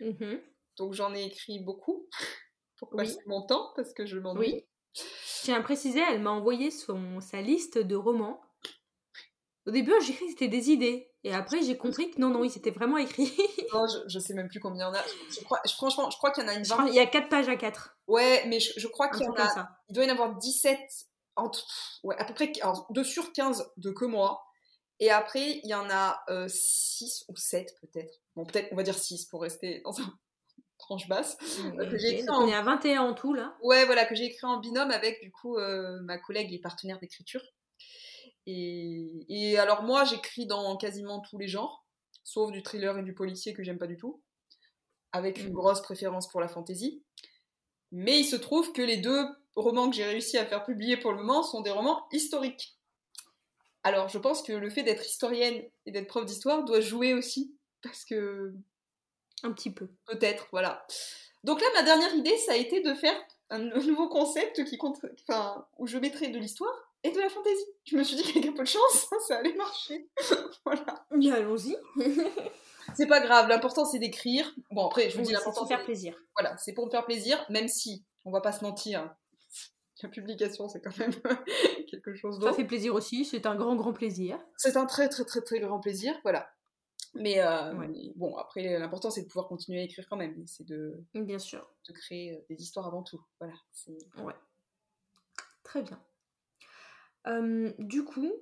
[0.00, 0.36] Mmh
[0.76, 2.08] donc j'en ai écrit beaucoup
[2.78, 4.54] pour passer mon temps parce que je m'ennuie.
[4.54, 4.64] Oui.
[4.96, 8.40] Je tiens à préciser, elle m'a envoyé son, sa liste de romans.
[9.66, 11.10] Au début, j'ai cru que c'était des idées.
[11.22, 13.24] Et après, j'ai compris que non, non, il s'était vraiment écrit.
[13.72, 15.02] non, je, je, sais même plus combien il y en a.
[15.30, 16.88] Je, crois, franchement, je crois qu'il y en a une vingtaine.
[16.88, 17.96] Il y a 4 pages à 4.
[18.06, 19.48] Ouais, mais je, crois qu'il y en a.
[19.48, 19.68] Ça.
[19.88, 20.78] Il doit y en avoir 17,
[21.36, 21.66] entre,
[22.02, 24.44] ouais, à peu près alors, 2 sur 15 de que moi.
[25.00, 28.20] Et après, il y en a 6 euh, ou 7 peut-être.
[28.36, 30.04] Bon, peut-être, on va dire 6 pour rester dans un
[30.78, 31.36] tranche basse.
[31.64, 33.56] Euh, on est à 21 en tout là.
[33.62, 36.98] Ouais, voilà, que j'ai écrit en binôme avec du coup euh, ma collègue et partenaire
[37.00, 37.42] d'écriture.
[38.46, 39.24] Et...
[39.28, 41.86] et, alors moi, j'écris dans quasiment tous les genres,
[42.22, 44.22] sauf du thriller et du policier que j'aime pas du tout,
[45.12, 45.54] avec une mm.
[45.54, 47.02] grosse préférence pour la fantasy.
[47.92, 49.26] Mais il se trouve que les deux
[49.56, 52.76] romans que j'ai réussi à faire publier pour le moment sont des romans historiques.
[53.84, 57.54] Alors je pense que le fait d'être historienne et d'être prof d'histoire doit jouer aussi,
[57.82, 58.54] parce que
[59.42, 59.88] un petit peu.
[60.06, 60.86] Peut-être, voilà.
[61.44, 63.14] Donc là, ma dernière idée, ça a été de faire
[63.50, 67.64] un nouveau concept qui compte, enfin, où je mettrais de l'histoire et de la fantaisie.
[67.84, 70.08] Je me suis dit qu'avec un peu de chance, ça allait marcher.
[70.64, 71.06] voilà.
[71.12, 71.76] Bien, allons-y.
[72.96, 74.52] c'est pas grave, l'important c'est d'écrire.
[74.70, 75.52] Bon, après, je vous dis l'important.
[75.52, 76.18] C'est pour faire plaisir.
[76.36, 79.14] Voilà, c'est pour me faire plaisir, même si, on va pas se mentir,
[80.02, 81.12] la publication c'est quand même
[81.90, 82.52] quelque chose d'autre.
[82.52, 84.38] Ça fait plaisir aussi, c'est un grand, grand plaisir.
[84.56, 86.50] C'est un très, très, très, très grand plaisir, voilà.
[87.14, 87.72] Mais, euh,
[88.16, 90.44] bon, après, l'important c'est de pouvoir continuer à écrire quand même.
[90.46, 91.66] C'est de, Bien sûr.
[91.88, 93.22] de créer euh, des histoires avant tout.
[93.38, 93.54] Voilà.
[94.18, 94.34] Ouais.
[95.62, 95.98] Très bien.
[97.26, 98.32] Du coup,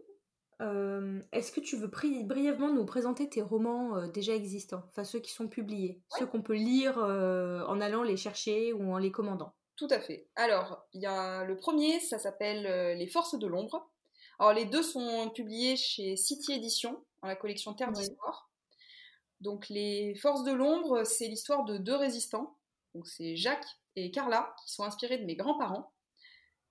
[0.60, 4.84] est-ce que tu veux brièvement nous présenter tes romans euh, déjà existants?
[4.90, 8.98] Enfin, ceux qui sont publiés, ceux qu'on peut lire en allant les chercher ou en
[8.98, 10.28] les commandant Tout à fait.
[10.36, 13.90] Alors, il y a le premier, ça s'appelle Les Forces de l'ombre.
[14.38, 18.52] Alors, les deux sont publiés chez City Edition, dans la collection Terre d'Histoire.
[19.42, 22.56] Donc les forces de l'ombre, c'est l'histoire de deux résistants.
[22.94, 23.66] Donc c'est Jacques
[23.96, 25.92] et Carla qui sont inspirés de mes grands-parents.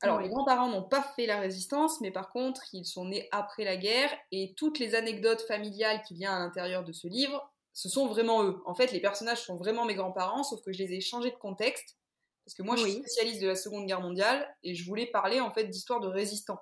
[0.01, 3.63] Alors les grands-parents n'ont pas fait la résistance, mais par contre ils sont nés après
[3.63, 7.51] la guerre et toutes les anecdotes familiales qu'il y a à l'intérieur de ce livre,
[7.73, 8.61] ce sont vraiment eux.
[8.65, 11.35] En fait les personnages sont vraiment mes grands-parents, sauf que je les ai changés de
[11.35, 11.97] contexte
[12.45, 15.39] Parce que moi, je suis spécialiste de la Seconde Guerre mondiale et je voulais parler
[15.39, 16.59] en fait d'histoire de résistants.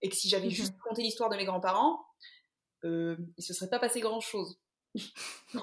[0.00, 0.52] Et que si j'avais mhm.
[0.52, 2.04] juste raconté l'histoire de mes grands-parents,
[2.84, 4.58] euh, il se serait pas passé grand-chose.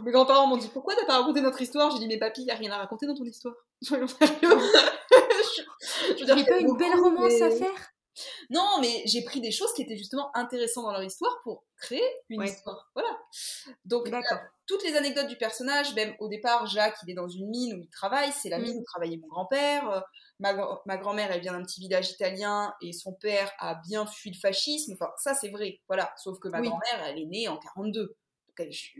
[0.03, 1.91] mes grands-parents m'ont dit pourquoi t'as pas raconté notre histoire?
[1.91, 3.55] J'ai dit mais papy, y a rien à raconter dans ton histoire.
[6.13, 7.95] dire, pas une belle romance à faire
[8.49, 12.03] non, mais j'ai pris des choses qui étaient justement intéressantes dans leur histoire pour créer
[12.29, 12.89] une histoire.
[12.93, 13.09] Voilà.
[13.83, 14.09] Donc,
[14.67, 17.81] toutes les anecdotes du personnage, même au départ, Jacques, il est dans une mine où
[17.81, 19.89] il travaille, c'est la mine où travaillait mon grand-père.
[19.89, 19.99] Euh,
[20.39, 20.53] ma,
[20.85, 24.37] ma grand-mère, elle vient d'un petit village italien et son père a bien fui le
[24.37, 24.93] fascisme.
[24.93, 25.81] Enfin, ça, c'est vrai.
[25.87, 26.13] Voilà.
[26.17, 28.01] Sauf que ma grand-mère, elle est née en 42.
[28.01, 28.15] Donc,
[28.59, 28.91] elle, je,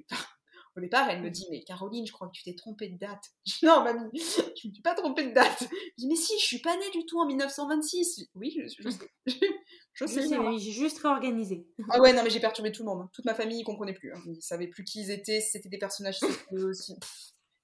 [0.78, 3.32] au départ, elle me dit Mais Caroline, je crois que tu t'es trompée de date.
[3.64, 5.62] Non, mamie, je ne me suis pas trompée de date.
[5.62, 8.30] Je dis Mais si, je suis pas née du tout en 1926.
[8.36, 9.12] Oui, je, je sais.
[9.94, 11.66] je sais, j'ai juste réorganisé.
[11.92, 13.02] Ah ouais, non, mais j'ai perturbé tout le monde.
[13.04, 13.10] Hein.
[13.14, 14.14] Toute ma famille, ils comprenaient plus.
[14.14, 14.22] Hein.
[14.26, 16.20] Ils savaient plus qui ils étaient, si c'était des personnages.
[16.52, 16.96] aussi.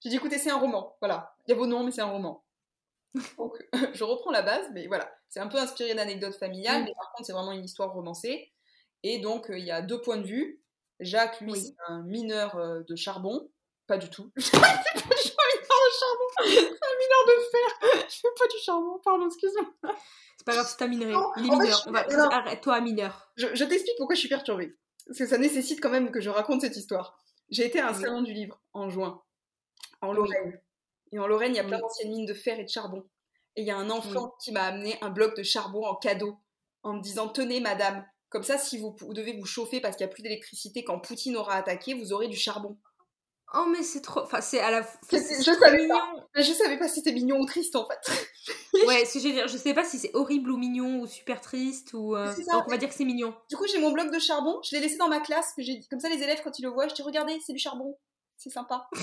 [0.01, 0.95] J'ai dit Écoutez, c'est un roman.
[1.01, 1.35] Voilà.
[1.45, 2.43] Il y a vos noms, mais c'est un roman.
[3.37, 3.57] Donc,
[3.93, 5.13] je reprends la base, mais voilà.
[5.29, 6.85] C'est un peu inspiré d'anecdotes familiales, mm.
[6.85, 8.51] mais par contre, c'est vraiment une histoire romancée.
[9.03, 10.60] Et donc, euh, il y a deux points de vue.
[11.01, 13.49] Jacques, lui, c'est un mineur euh, de charbon.
[13.87, 14.31] Pas du tout.
[14.37, 16.27] c'est pas du mineur de charbon.
[16.43, 18.05] C'est un mineur de fer.
[18.09, 19.93] Je fais pas du charbon, pardon, excuse-moi.
[20.37, 21.13] C'est pas grave, c'est un minerai.
[21.37, 21.87] Les mineurs.
[22.31, 23.31] Arrête-toi, mineur.
[23.35, 24.75] Je, je t'explique pourquoi je suis perturbée.
[25.05, 27.17] Parce que ça nécessite quand même que je raconte cette histoire.
[27.49, 29.21] J'ai été à un salon du livre en juin,
[30.01, 30.59] en Lorraine.
[31.11, 33.05] Et en Lorraine, il y a plein d'anciennes mines de fer et de charbon.
[33.55, 36.37] Et il y a un enfant qui m'a amené un bloc de charbon en cadeau
[36.83, 40.11] en me disant Tenez, madame, comme ça, si vous, devez vous chauffer parce qu'il n'y
[40.11, 42.77] a plus d'électricité quand Poutine aura attaqué, vous aurez du charbon.
[43.53, 45.17] Oh mais c'est trop, enfin c'est à la, je
[45.59, 45.97] savais mignon.
[46.33, 46.41] Pas.
[46.41, 47.99] Je savais pas si c'était mignon ou triste en fait.
[48.87, 51.07] ouais, ce que je veux dire, je sais pas si c'est horrible ou mignon ou
[51.07, 52.15] super triste ou.
[52.15, 53.35] Euh, donc on va dire que c'est mignon.
[53.49, 55.99] Du coup j'ai mon bloc de charbon, je l'ai laissé dans ma classe, que comme
[55.99, 57.97] ça les élèves quand ils le voient, je dis regardez c'est du charbon,
[58.37, 58.87] c'est sympa.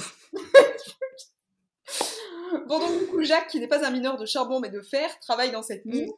[2.66, 5.10] bon donc du coup Jacques qui n'est pas un mineur de charbon mais de fer
[5.20, 6.10] travaille dans cette mine.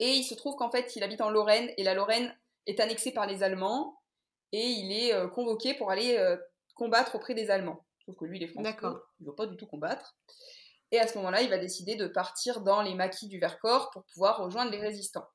[0.00, 3.12] Et il se trouve qu'en fait, il habite en Lorraine et la Lorraine est annexée
[3.12, 4.00] par les Allemands
[4.52, 6.36] et il est euh, convoqué pour aller euh,
[6.74, 7.84] combattre auprès des Allemands.
[8.04, 10.16] Sauf que lui, il est français, il ne veut pas du tout combattre.
[10.90, 14.04] Et à ce moment-là, il va décider de partir dans les maquis du Vercors pour
[14.04, 15.26] pouvoir rejoindre les résistants.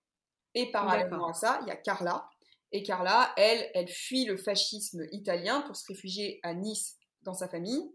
[0.53, 2.29] Et parallèlement à ça, il y a Carla.
[2.71, 7.47] Et Carla, elle, elle fuit le fascisme italien pour se réfugier à Nice dans sa
[7.47, 7.91] famille.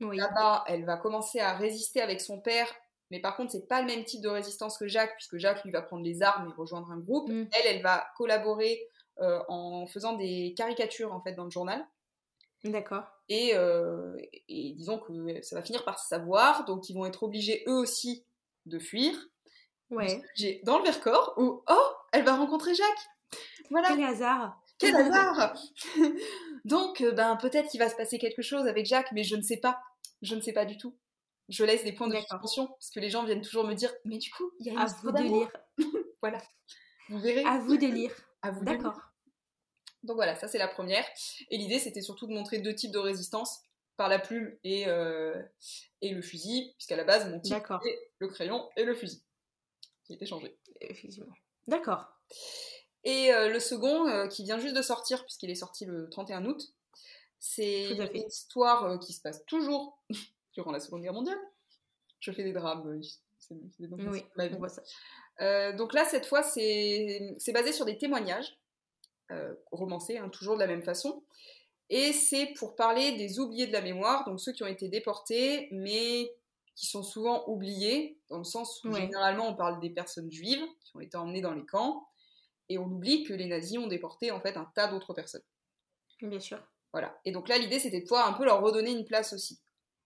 [0.00, 2.74] Là-bas, elle va commencer à résister avec son père
[3.10, 5.72] mais par contre, c'est pas le même type de résistance que Jacques, puisque Jacques, lui,
[5.72, 7.28] va prendre les armes et rejoindre un groupe.
[7.28, 7.48] Mm.
[7.52, 8.86] Elle, elle va collaborer
[9.18, 11.84] euh, en faisant des caricatures, en fait, dans le journal.
[12.62, 13.04] D'accord.
[13.28, 14.16] Et, euh,
[14.48, 17.78] et, disons que ça va finir par se savoir, donc ils vont être obligés, eux
[17.78, 18.24] aussi,
[18.66, 19.14] de fuir.
[19.90, 20.22] Ouais.
[20.36, 23.40] J'ai dans le Vercors où, oh, elle va rencontrer Jacques.
[23.70, 23.88] Voilà.
[23.88, 24.60] Quel hasard.
[24.78, 25.54] Quel hasard
[26.64, 29.42] Donc, euh, ben, peut-être qu'il va se passer quelque chose avec Jacques, mais je ne
[29.42, 29.80] sais pas.
[30.22, 30.94] Je ne sais pas du tout
[31.50, 34.18] je laisse des points de suspension parce que les gens viennent toujours me dire mais
[34.18, 35.50] du coup il y a une à vous de lire.
[36.22, 36.42] Voilà.
[37.08, 37.44] Vous verrez.
[37.44, 38.12] À vous de lire.
[38.42, 39.00] À vous d'accord.
[40.02, 41.04] Donc voilà ça c'est la première.
[41.50, 43.62] Et l'idée c'était surtout de montrer deux types de résistance
[43.96, 45.42] par la plume et, euh,
[46.00, 49.22] et le fusil puisqu'à la base mon type c'était le crayon et le fusil
[50.04, 50.56] qui était changé.
[50.80, 51.34] Effectivement.
[51.66, 52.06] D'accord.
[53.04, 56.44] Et euh, le second euh, qui vient juste de sortir puisqu'il est sorti le 31
[56.44, 56.72] août
[57.40, 59.98] c'est une histoire qui se passe toujours
[60.60, 61.38] durant la Seconde Guerre mondiale.
[62.20, 63.00] Je fais des drames, euh,
[63.38, 64.82] c'est oui, on voit ça.
[65.40, 68.58] Euh, donc là, cette fois, c'est basé sur des témoignages
[69.30, 71.24] euh, romancés, hein, toujours de la même façon.
[71.88, 75.68] Et c'est pour parler des oubliés de la mémoire, donc ceux qui ont été déportés,
[75.72, 76.30] mais
[76.76, 80.96] qui sont souvent oubliés, dans le sens où généralement on parle des personnes juives qui
[80.96, 82.06] ont été emmenées dans les camps,
[82.68, 85.42] et on oublie que les nazis ont déporté en fait un tas d'autres personnes.
[86.22, 86.62] Bien sûr.
[86.92, 87.18] Voilà.
[87.24, 89.60] Et donc là, l'idée, c'était de pouvoir un peu leur redonner une place aussi.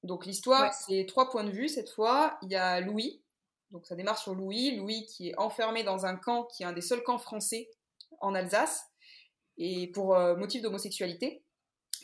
[0.05, 2.39] Donc l'histoire, c'est trois points de vue cette fois.
[2.43, 3.23] Il y a Louis,
[3.71, 6.73] donc ça démarre sur Louis, Louis qui est enfermé dans un camp qui est un
[6.73, 7.71] des seuls camps français
[8.21, 8.85] en Alsace,
[9.57, 11.43] et pour euh, motif d'homosexualité,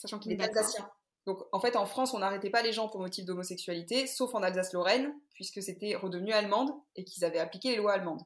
[0.00, 0.90] sachant qu'il est alsacien.
[1.26, 4.42] Donc en fait en France on n'arrêtait pas les gens pour motif d'homosexualité, sauf en
[4.42, 8.22] Alsace-Lorraine, puisque c'était redevenu allemande et qu'ils avaient appliqué les lois allemandes.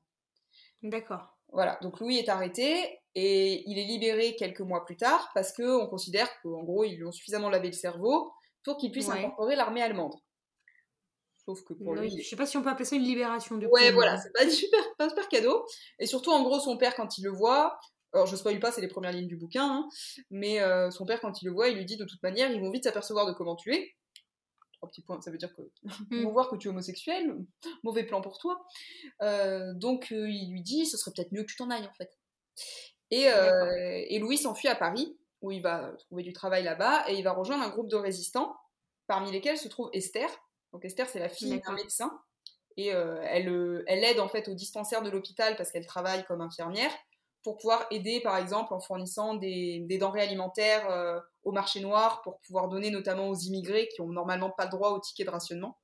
[0.83, 1.37] D'accord.
[1.53, 5.87] Voilà, donc Louis est arrêté et il est libéré quelques mois plus tard parce qu'on
[5.89, 8.33] considère qu'en gros ils lui ont suffisamment lavé le cerveau
[8.65, 10.15] pour qu'il puisse incorporer l'armée allemande.
[11.45, 12.11] Sauf que pour lui.
[12.23, 14.49] Je sais pas si on peut appeler ça une libération du Ouais, voilà, c'est pas,
[14.49, 15.65] super, pas un super cadeau.
[15.99, 17.79] Et surtout, en gros, son père, quand il le voit,
[18.15, 19.89] alors je spoil pas, c'est les premières lignes du bouquin, hein,
[20.31, 22.61] mais euh, son père, quand il le voit, il lui dit de toute manière, ils
[22.61, 23.95] vont vite s'apercevoir de comment tu es.
[24.79, 25.63] Trois petits points, ça veut dire que
[26.11, 27.37] ils vont voir que tu es homosexuel,
[27.83, 28.65] mauvais plan pour toi.
[29.21, 31.93] Euh, donc euh, il lui dit, ce serait peut-être mieux que tu t'en ailles en
[31.93, 32.11] fait.
[33.11, 37.23] Et, et Louis s'enfuit à Paris où il va trouver du travail là-bas et il
[37.23, 38.57] va rejoindre un groupe de résistants,
[39.07, 40.29] parmi lesquels se trouve Esther.
[40.73, 42.21] Donc Esther, c'est la fille d'un médecin
[42.77, 46.93] Et elle, elle aide en fait au dispensaire de l'hôpital parce qu'elle travaille comme infirmière
[47.45, 52.41] pour pouvoir aider, par exemple, en fournissant des, denrées alimentaires euh, au marché noir, pour
[52.41, 55.79] pouvoir donner notamment aux immigrés qui ont normalement pas le droit au ticket de rationnement.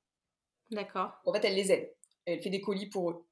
[0.71, 1.13] D'accord.
[1.27, 1.95] En fait, elle les aide.
[2.25, 3.27] Elle fait des colis pour eux.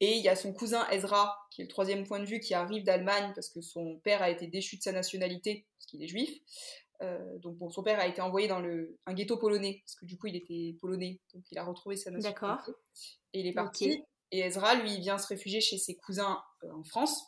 [0.00, 2.52] Et il y a son cousin Ezra, qui est le troisième point de vue, qui
[2.54, 6.08] arrive d'Allemagne parce que son père a été déchu de sa nationalité, parce qu'il est
[6.08, 6.38] juif.
[7.02, 10.04] Euh, donc bon, son père a été envoyé dans le, un ghetto polonais, parce que
[10.06, 12.40] du coup il était polonais, donc il a retrouvé sa nationalité.
[12.46, 12.70] D'accord.
[13.32, 14.02] Et il est parti.
[14.32, 17.22] Et Ezra, lui, il vient se réfugier chez ses cousins euh, en France,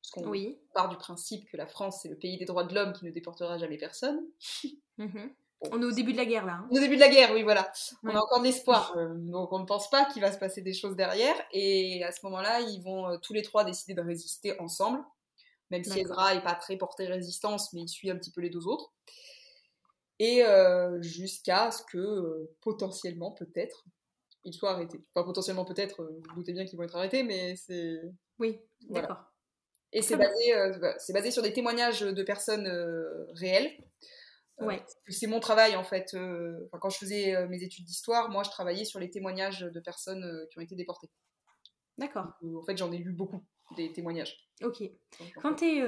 [0.00, 0.32] parce qu'on
[0.72, 3.10] part du principe que la France, c'est le pays des droits de l'homme qui ne
[3.10, 4.20] déportera jamais personne.
[4.98, 5.34] Mhm.
[5.72, 6.60] On est au début de la guerre, là.
[6.60, 6.68] Hein.
[6.70, 7.70] Au début de la guerre, oui, voilà.
[8.02, 8.96] On a encore de l'espoir.
[8.96, 11.34] Euh, donc, on ne pense pas qu'il va se passer des choses derrière.
[11.52, 15.02] Et à ce moment-là, ils vont euh, tous les trois décider de résister ensemble.
[15.70, 18.50] Même si Ezra n'est pas très porté résistance, mais il suit un petit peu les
[18.50, 18.92] deux autres.
[20.18, 23.84] Et euh, jusqu'à ce que, potentiellement, peut-être,
[24.44, 25.04] ils soient arrêtés.
[25.12, 28.00] Enfin, potentiellement, peut-être, vous, doutez bien qu'ils vont être arrêtés, mais c'est...
[28.38, 29.18] Oui, d'accord.
[29.92, 33.72] Et c'est basé, euh, basé sur des témoignages de personnes euh, réelles.
[34.60, 34.82] Euh, ouais.
[35.08, 36.16] C'est mon travail en fait.
[36.80, 40.58] quand je faisais mes études d'histoire, moi je travaillais sur les témoignages de personnes qui
[40.58, 41.10] ont été déportées.
[41.98, 42.26] D'accord.
[42.42, 43.42] En fait, j'en ai lu beaucoup
[43.76, 44.36] des témoignages.
[44.62, 44.82] Ok.
[45.42, 45.82] quand, es,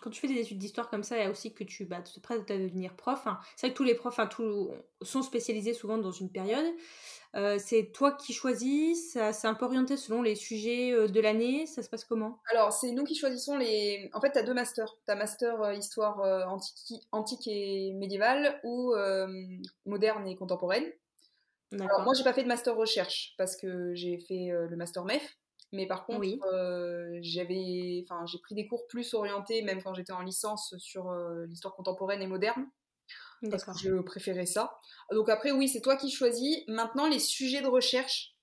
[0.00, 2.50] quand tu fais des études d'histoire comme ça, a aussi que tu bah, te prêtes
[2.50, 3.26] à devenir prof.
[3.26, 3.38] Hein.
[3.56, 4.70] C'est vrai que tous les profs tous,
[5.02, 6.66] sont spécialisés souvent dans une période.
[7.36, 11.66] Euh, c'est toi qui choisis C'est un peu orienté selon les sujets euh, de l'année
[11.66, 12.40] Ça se passe comment?
[12.50, 14.10] Alors, c'est nous qui choisissons les.
[14.14, 14.96] En fait, tu as deux masters.
[15.06, 18.94] Tu as master euh, histoire antique, antique, et médiévale ou
[19.86, 20.86] moderne et contemporaine.
[21.72, 25.36] Alors, moi, j'ai pas fait de master recherche parce que j'ai fait le master MEF.
[25.70, 26.26] Mais par contre,
[27.20, 31.12] j'avais, enfin, j'ai pris des cours plus orientés, même quand j'étais en licence, sur
[31.46, 32.66] l'histoire contemporaine et moderne.
[33.50, 34.78] Parce que je préférais ça.
[35.12, 36.58] Donc après, oui, c'est toi qui choisis.
[36.66, 38.34] Maintenant, les sujets de recherche.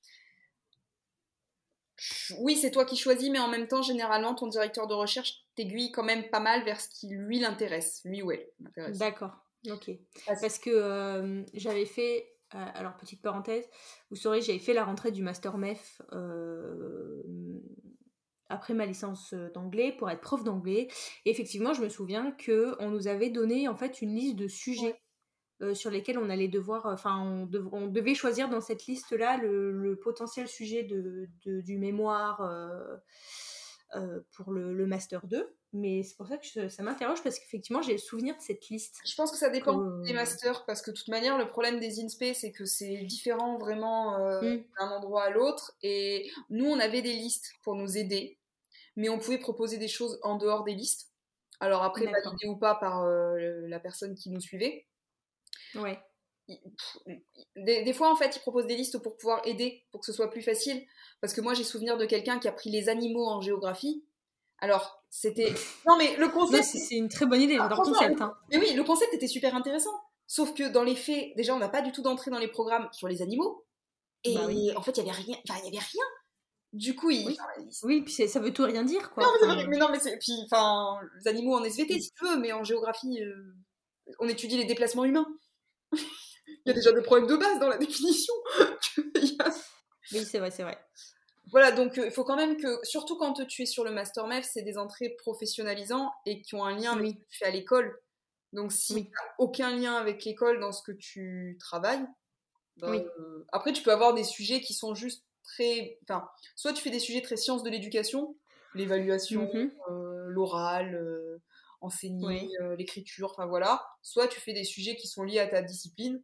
[2.40, 5.92] Oui, c'est toi qui choisis, mais en même temps, généralement, ton directeur de recherche t'aiguille
[5.92, 8.46] quand même pas mal vers ce qui lui l'intéresse, lui ou elle
[8.98, 9.32] D'accord,
[9.70, 9.92] ok.
[10.28, 13.66] Parce que euh, j'avais fait, euh, alors petite parenthèse,
[14.10, 17.24] vous saurez, j'avais fait la rentrée du Master MEF euh,
[18.50, 20.88] après ma licence d'anglais pour être prof d'anglais.
[21.26, 24.48] Et effectivement, je me souviens que on nous avait donné en fait une liste de
[24.48, 25.02] sujets
[25.74, 30.84] sur lesquels on allait devoir, enfin, on, devait choisir dans cette liste-là le, potentiel sujet
[30.84, 32.42] de, du mémoire
[34.34, 35.56] pour le, master 2.
[35.78, 38.96] Mais c'est pour ça que ça m'interroge parce qu'effectivement, j'ai le souvenir de cette liste.
[39.06, 42.02] Je pense que ça dépend des masters parce que de toute manière, le problème des
[42.02, 44.64] INSPE, c'est que c'est différent vraiment mmh.
[44.80, 45.76] d'un endroit à l'autre.
[45.84, 48.40] Et nous, on avait des listes pour nous aider,
[48.96, 51.12] mais on pouvait proposer des choses en dehors des listes.
[51.60, 54.86] Alors après, validé ou pas par la personne qui nous suivait.
[55.76, 56.00] Ouais.
[57.58, 60.30] Des, fois, en fait, ils proposent des listes pour pouvoir aider, pour que ce soit
[60.30, 60.86] plus facile.
[61.20, 64.06] Parce que moi, j'ai souvenir de quelqu'un qui a pris les animaux en géographie.
[64.60, 65.54] Alors, c'était.
[65.88, 66.66] Non, mais le concept.
[66.66, 68.20] C'est une très bonne idée, ah, concept.
[68.20, 68.36] Hein.
[68.50, 69.98] Mais oui, le concept était super intéressant.
[70.28, 72.90] Sauf que dans les faits, déjà, on n'a pas du tout d'entrée dans les programmes
[72.92, 73.66] sur les animaux.
[74.26, 75.38] Et bah en fait, il n'y avait rien.
[75.48, 76.04] Enfin, il y avait rien.
[76.74, 77.34] Du coup, il...
[77.84, 78.02] oui.
[78.02, 79.24] puis ça veut tout rien dire, quoi.
[79.24, 80.18] Non, mais, non, mais c'est.
[80.18, 83.56] Puis, enfin, les animaux en SVT, si tu veux, mais en géographie, euh,
[84.20, 85.28] on étudie les déplacements humains.
[85.94, 88.34] Il y a déjà des problèmes de base dans la définition.
[90.12, 90.78] Oui, c'est vrai, c'est vrai.
[91.56, 94.28] Voilà, donc euh, il faut quand même que, surtout quand tu es sur le Master
[94.28, 97.46] MEF, c'est des entrées professionnalisants et qui ont un lien avec ce que tu fais
[97.46, 97.98] à l'école.
[98.52, 102.06] Donc si tu n'as aucun lien avec l'école dans ce que tu travailles,
[102.76, 105.98] ben, euh, après tu peux avoir des sujets qui sont juste très...
[106.04, 108.36] Enfin, soit tu fais des sujets très sciences de l'éducation,
[108.74, 109.72] l'évaluation, mhm.
[109.92, 111.40] euh, l'oral,
[111.80, 113.82] enseigner euh, l'écriture, enfin voilà.
[114.02, 116.22] Soit tu fais des sujets qui sont liés à ta discipline.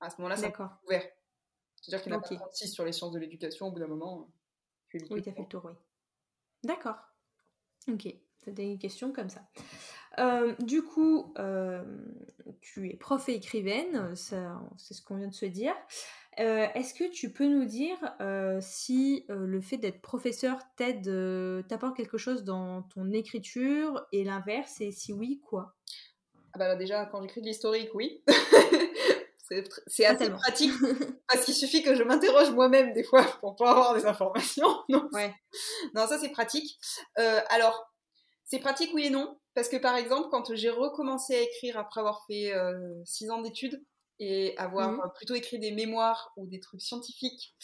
[0.00, 0.54] À ce moment-là, c'est
[0.86, 1.06] ouvert.
[1.80, 3.86] C'est-à-dire qu'il n'y en a pas 36 sur les sciences de l'éducation au bout d'un
[3.86, 4.30] moment.
[4.88, 5.72] Tu oui, tu as fait le tour, oui.
[6.64, 6.96] D'accord.
[7.88, 9.42] Ok, c'était une question comme ça.
[10.18, 11.82] Euh, du coup, euh,
[12.60, 15.74] tu es prof et écrivaine, c'est ce qu'on vient de se dire.
[16.38, 17.98] Euh, est-ce que tu peux nous dire
[18.60, 21.04] si le fait d'être professeur t'aide,
[21.68, 25.76] t'apporte quelque chose dans ton écriture et l'inverse Et si oui, quoi?
[26.52, 28.22] Ah bah Déjà, quand j'écris de l'historique, oui.
[29.86, 30.72] c'est assez pratique
[31.28, 34.68] parce qu'il suffit que je m'interroge moi-même des fois pour pas avoir des informations.
[34.88, 35.34] Non, ouais.
[35.94, 36.78] non ça c'est pratique.
[37.16, 37.92] alors,
[38.44, 42.00] c'est pratique oui et non parce que par exemple, quand j'ai recommencé à écrire après
[42.00, 42.52] avoir fait
[43.04, 43.84] six ans d'études,
[44.20, 45.12] et avoir mmh.
[45.16, 47.56] plutôt écrit des mémoires ou des trucs scientifiques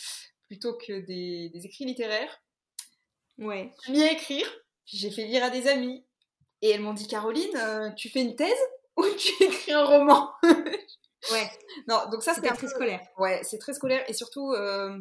[0.47, 2.41] plutôt que des, écrits littéraires.
[3.39, 3.75] Ouais.
[3.85, 4.51] J'ai mis à écrire,
[4.87, 6.05] j'ai fait lire à des amis
[6.63, 8.59] et elles m'ont dit Caroline, euh, tu fais une thèse
[8.97, 10.33] ou tu écris un roman
[11.33, 11.51] Ouais.
[11.89, 13.01] Non, donc ça c'était très scolaire.
[13.19, 14.99] Ouais, c'est très scolaire et surtout euh,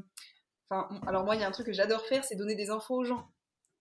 [0.69, 2.95] Enfin, alors moi, il y a un truc que j'adore faire, c'est donner des infos
[2.95, 3.27] aux gens.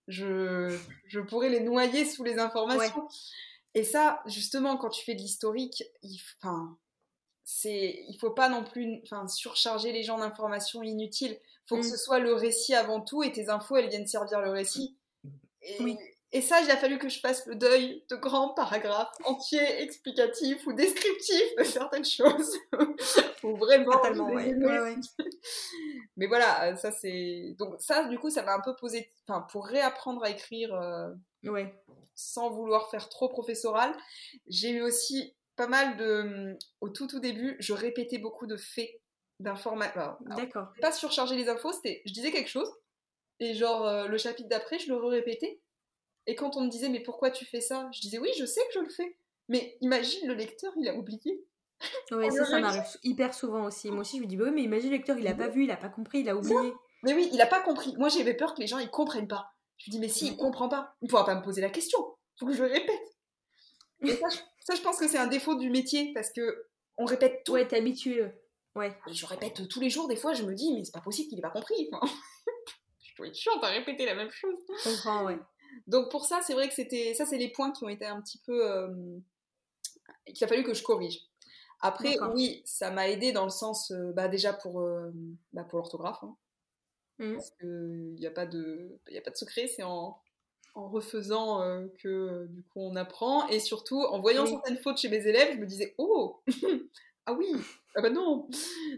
[0.06, 3.08] Je, je pourrais les noyer sous les informations.
[3.74, 6.76] Et ça, justement, quand tu fais de l'historique, il, enfin,
[7.44, 11.38] c'est, il faut pas non plus enfin, surcharger les gens d'informations inutiles.
[11.42, 11.90] Il faut que mm.
[11.90, 14.96] ce soit le récit avant tout et tes infos, elles viennent servir le récit.
[15.62, 15.98] Et, oui.
[16.34, 20.66] Et ça, il a fallu que je fasse le deuil de grands paragraphes entiers, explicatifs
[20.66, 22.58] ou descriptifs de certaines choses.
[23.44, 23.92] ou vraiment.
[23.92, 24.52] Totalement, ouais.
[26.16, 27.54] Mais voilà, euh, ça c'est.
[27.56, 29.12] Donc, ça, du coup, ça m'a un peu posé.
[29.28, 31.08] Enfin, pour réapprendre à écrire euh,
[31.44, 31.72] ouais.
[32.16, 33.96] sans vouloir faire trop professoral,
[34.48, 36.58] j'ai eu aussi pas mal de.
[36.80, 38.90] Au tout, tout début, je répétais beaucoup de faits,
[39.38, 40.16] d'informations.
[40.22, 40.66] D'accord.
[40.80, 42.02] Pas surcharger les infos, c'était.
[42.06, 42.72] Je disais quelque chose,
[43.38, 45.60] et genre, euh, le chapitre d'après, je le répétais
[46.26, 47.88] et quand on me disait, mais pourquoi tu fais ça?
[47.92, 49.16] Je disais, oui, je sais que je le fais.
[49.48, 51.44] Mais imagine, le lecteur, il a oublié.
[52.12, 53.90] Oui, ça, ça m'arrive hyper souvent aussi.
[53.90, 55.64] Moi aussi, je me dis, bah oui, mais imagine, le lecteur, il a pas vu,
[55.64, 56.72] il a pas compris, il a oublié.
[57.02, 57.94] Mais oui, il a pas compris.
[57.98, 59.50] Moi, j'avais peur que les gens, ils comprennent pas.
[59.76, 61.98] Je me dis, mais si, il comprend pas, il pourra pas me poser la question.
[62.38, 63.00] Faut que je le répète.
[64.02, 67.52] Et ça, je, pense que c'est un défaut du métier, parce que on répète tout.
[67.52, 68.24] Ouais, t'es habitué.
[68.74, 68.96] Ouais.
[69.10, 71.38] Je répète tous les jours, des fois, je me dis, mais c'est pas possible qu'il
[71.38, 71.88] ait pas compris.
[73.18, 74.56] je suis chiante à répéter la même chose.
[74.84, 75.38] Je comprends, ouais.
[75.86, 78.20] Donc pour ça, c'est vrai que c'était ça, c'est les points qui ont été un
[78.20, 78.88] petit peu euh,
[80.26, 81.20] qu'il a fallu que je corrige.
[81.80, 85.12] Après, oui, ça m'a aidé dans le sens, euh, bah, déjà pour euh,
[85.52, 86.36] bah, pour l'orthographe, hein.
[87.18, 87.34] mmh.
[87.34, 90.18] parce qu'il n'y a pas de il a pas de secret, c'est en,
[90.74, 91.60] en refaisant
[92.02, 95.58] que du coup on apprend et surtout en voyant certaines fautes chez mes élèves, je
[95.58, 96.40] me disais oh
[97.26, 97.46] ah oui
[97.96, 98.48] ah bah non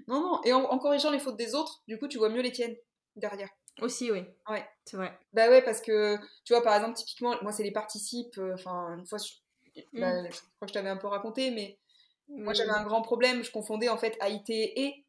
[0.07, 2.53] non non et en corrigeant les fautes des autres, du coup tu vois mieux les
[2.53, 2.77] tiennes
[3.17, 3.51] derrière.
[3.81, 4.25] Aussi, oui.
[4.49, 4.67] Ouais.
[4.85, 5.19] C'est vrai.
[5.33, 8.39] Bah ouais, parce que, tu vois, par exemple, typiquement, moi, c'est les participes.
[8.39, 9.19] Euh, enfin, une fois,
[9.77, 10.01] mm.
[10.01, 11.79] bah, je, crois que je t'avais un peu raconté, mais
[12.29, 13.45] moi, j'avais un grand problème.
[13.45, 15.05] Je confondais, en fait, AIT et.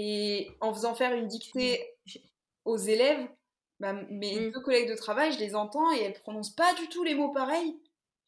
[0.00, 1.96] Et en faisant faire une dictée
[2.64, 3.26] aux élèves,
[3.80, 4.52] bah, mes mm.
[4.52, 7.32] deux collègues de travail, je les entends et elles prononcent pas du tout les mots
[7.32, 7.76] pareils.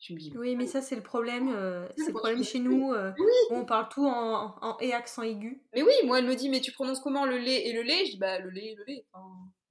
[0.08, 1.52] Oui, mais ça, c'est le problème.
[1.54, 2.92] Euh, c'est le problème chez nous.
[2.92, 3.12] Euh,
[3.50, 5.62] on parle tout en, en, et accent aigu.
[5.74, 8.06] Mais oui, moi, elle me dit, mais tu prononces comment le lait et le lait?
[8.06, 9.06] Je dis, bah, le lait et le lait.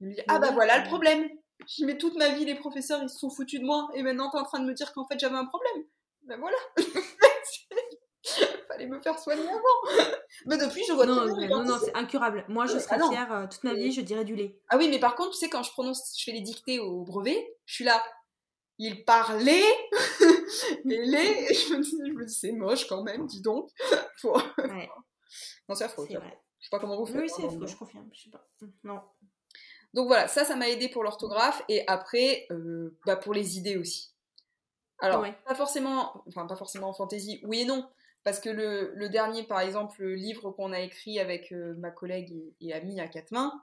[0.00, 1.28] elle me dit, ah, bah voilà le problème.
[1.66, 3.90] Je dis, mais toute ma vie, les professeurs, ils se sont foutus de moi.
[3.94, 5.84] Et maintenant, t'es en train de me dire qu'en fait, j'avais un problème.
[6.26, 6.56] Ben voilà.
[8.68, 10.12] Fallait me faire soigner avant.
[10.46, 12.44] mais depuis, je vois Non, non, non, c'est incurable.
[12.48, 14.56] Moi, je serais ah fière euh, toute ma vie, je dirais du lait.
[14.68, 17.02] Ah oui, mais par contre, tu sais, quand je prononce, je fais les dictées au
[17.02, 18.00] brevet, je suis là
[18.80, 19.62] il parlait.
[20.84, 23.70] Et les je me dis, je me dis c'est moche quand même dis donc.
[25.68, 28.08] Non c'est affreux je sais pas comment vous faites oui c'est hein, affreux je confirme
[28.12, 28.44] je sais pas.
[28.82, 29.00] Non.
[29.94, 33.76] Donc voilà ça ça m'a aidé pour l'orthographe et après euh, bah pour les idées
[33.76, 34.12] aussi.
[34.98, 37.88] Alors pas forcément enfin pas forcément en fantaisie oui et non.
[38.24, 41.90] Parce que le, le dernier par exemple le livre qu'on a écrit avec euh, ma
[41.90, 43.62] collègue et, et, amie à quatre mains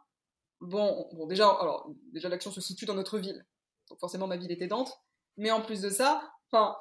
[0.62, 3.45] bon bon déjà alors déjà l'action se situe dans notre ville.
[3.89, 4.99] Donc forcément ma ville était Dante
[5.38, 6.21] mais en plus de ça,
[6.52, 6.76] enfin,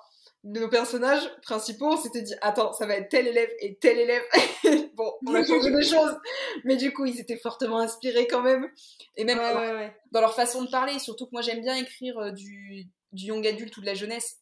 [0.45, 4.23] nos personnages principaux s'étaient dit attends, ça va être tel élève et tel élève.
[4.95, 6.17] bon, on a changé des choses,
[6.65, 8.71] mais du coup, ils étaient fortement inspirés quand même.
[9.17, 9.39] Et même
[10.13, 13.47] dans, leur façon de parler, surtout que moi j'aime bien écrire euh, du, du young
[13.47, 14.39] adulte ou de la jeunesse.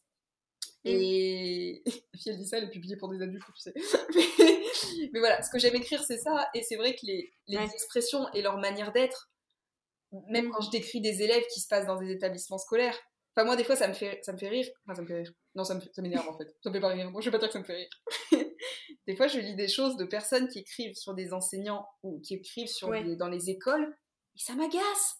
[0.83, 0.89] Mm.
[0.89, 3.73] Et si elle dit ça, elle est publiée pour des adultes, tu sais.
[5.11, 6.47] mais, voilà, ce que j'aime écrire, c'est ça.
[6.53, 9.31] Et c'est vrai que les, les expressions et leur manière d'être,
[10.29, 10.51] même mm.
[10.51, 12.97] quand je décris des élèves qui se passent dans des établissements scolaires,
[13.35, 14.67] Enfin, moi, des fois, ça me fait, ça me fait rire.
[14.85, 15.31] Enfin, ça me fait rire.
[15.55, 16.55] Non, ça m'énerve, en fait.
[16.63, 17.11] Ça me fait pas rire.
[17.11, 17.89] Moi, je vais pas dire que ça me fait rire.
[19.07, 22.35] des fois, je lis des choses de personnes qui écrivent sur des enseignants ou qui
[22.35, 23.93] écrivent sur dans les écoles.
[24.35, 25.17] Et ça m'agace.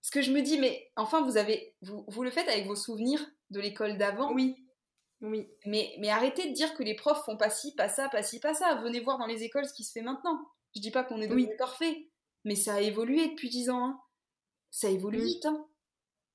[0.00, 2.76] Parce que je me dis, mais enfin, vous avez, vous, vous le faites avec vos
[2.76, 4.32] souvenirs de l'école d'avant.
[4.32, 4.56] Oui.
[5.20, 5.46] Oui.
[5.66, 8.40] Mais, mais arrêtez de dire que les profs font pas ci, pas ça, pas ci,
[8.40, 8.76] pas ça.
[8.76, 10.40] Venez voir dans les écoles ce qui se fait maintenant.
[10.74, 12.08] Je dis pas qu'on est devenu parfait,
[12.44, 13.84] mais ça a évolué depuis dix ans.
[13.84, 14.00] Hein.
[14.70, 15.24] Ça évolue mm.
[15.24, 15.46] vite.
[15.46, 15.66] Hein.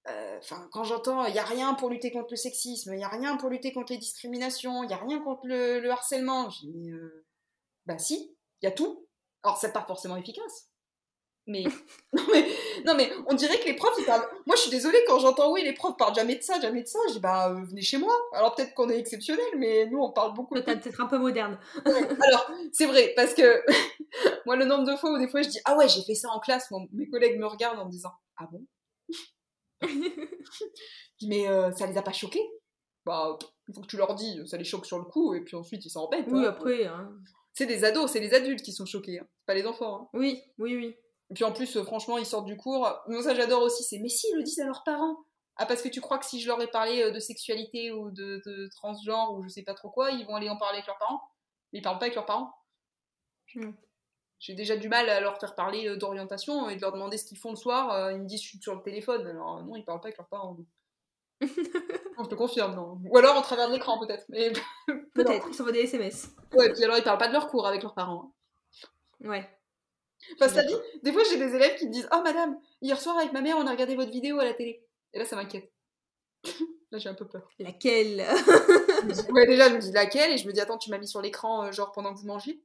[0.07, 3.03] Euh, enfin, quand j'entends il n'y a rien pour lutter contre le sexisme, il n'y
[3.03, 6.67] a rien pour lutter contre les discriminations, il n'y a rien contre le, harcèlement, je
[6.67, 7.25] dis, euh,
[7.87, 9.07] bah si, il y a tout.
[9.43, 10.69] Alors, c'est pas forcément efficace.
[11.47, 11.63] Mais
[12.13, 12.47] non, mais
[12.85, 14.27] non, mais on dirait que les profs, ils parlent.
[14.45, 16.87] Moi, je suis désolée quand j'entends, oui, les profs parlent jamais de ça, jamais de
[16.87, 16.99] ça.
[17.09, 18.13] Je dis, bah, euh, venez chez moi.
[18.33, 20.55] Alors, peut-être qu'on est exceptionnel, mais nous, on parle beaucoup.
[20.55, 21.59] Peut-être un peu moderne.
[21.85, 23.63] Alors, c'est vrai, parce que
[24.45, 26.29] moi, le nombre de fois où des fois je dis, ah ouais, j'ai fait ça
[26.29, 28.65] en classe, mes collègues me regardent en me disant, ah bon?
[31.27, 32.45] mais euh, ça les a pas choqués?
[33.05, 35.55] Bah, il faut que tu leur dis, ça les choque sur le coup, et puis
[35.55, 36.25] ensuite ils s'en embêtent.
[36.29, 36.49] Oui, hein.
[36.49, 36.85] après.
[36.85, 37.13] Hein.
[37.53, 39.27] C'est des ados, c'est les adultes qui sont choqués, hein.
[39.45, 40.09] pas les enfants.
[40.13, 40.95] Oui, oui, oui.
[41.29, 42.91] Et puis en plus, euh, franchement, ils sortent du cours.
[43.07, 45.17] Moi, ça j'adore aussi, c'est mais si, ils le disent à leurs parents.
[45.57, 48.11] Ah, parce que tu crois que si je leur ai parlé euh, de sexualité ou
[48.11, 50.97] de, transgenre ou je sais pas trop quoi, ils vont aller en parler avec leurs
[50.97, 51.21] parents?
[51.71, 52.53] Ils parlent pas avec leurs parents.
[53.55, 53.71] Hmm.
[54.39, 57.25] J'ai déjà du mal à leur faire parler euh, d'orientation et de leur demander ce
[57.25, 57.91] qu'ils font le soir.
[57.91, 59.25] Euh, ils me disent je suis sur le téléphone.
[59.25, 60.57] Alors non, ils parlent pas avec leurs parents.
[61.41, 61.47] non,
[62.23, 62.99] je te confirme, non.
[63.09, 64.25] Ou alors au travers de l'écran peut-être.
[64.29, 64.51] Mais...
[65.13, 66.35] peut-être, ils s'envoient des SMS.
[66.53, 68.33] Ouais, puis alors ils parlent pas de leur cours avec leurs parents.
[69.23, 69.29] Hein.
[69.29, 69.49] Ouais.
[70.33, 70.73] Enfin, ça dit,
[71.03, 73.57] des fois j'ai des élèves qui me disent Oh madame, hier soir avec ma mère
[73.57, 74.83] on a regardé votre vidéo à la télé.
[75.13, 75.71] Et là ça m'inquiète.
[76.91, 77.47] là j'ai un peu peur.
[77.59, 78.25] Laquelle?
[79.29, 80.31] Ouais, déjà je me dis laquelle?
[80.31, 82.25] Et je me dis Attends, tu m'as mis sur l'écran euh, genre pendant que vous
[82.25, 82.61] mangez?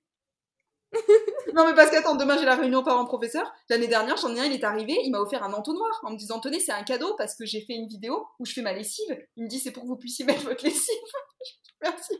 [1.54, 3.52] Non mais parce qu'attends, demain j'ai la réunion parents-professeurs.
[3.68, 6.16] L'année dernière, j'en ai un, il est arrivé, il m'a offert un entonnoir en me
[6.16, 8.72] disant tenez, c'est un cadeau parce que j'ai fait une vidéo où je fais ma
[8.72, 9.16] lessive.
[9.36, 10.94] Il me dit c'est pour que vous puissiez mettre votre lessive.
[11.82, 12.14] Merci.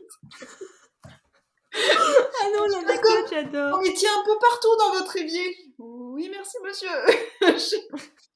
[1.73, 3.79] ah non, l'anecdote, j'adore.
[3.79, 5.55] On tient un peu partout dans votre évier.
[5.77, 6.89] Oui, merci monsieur.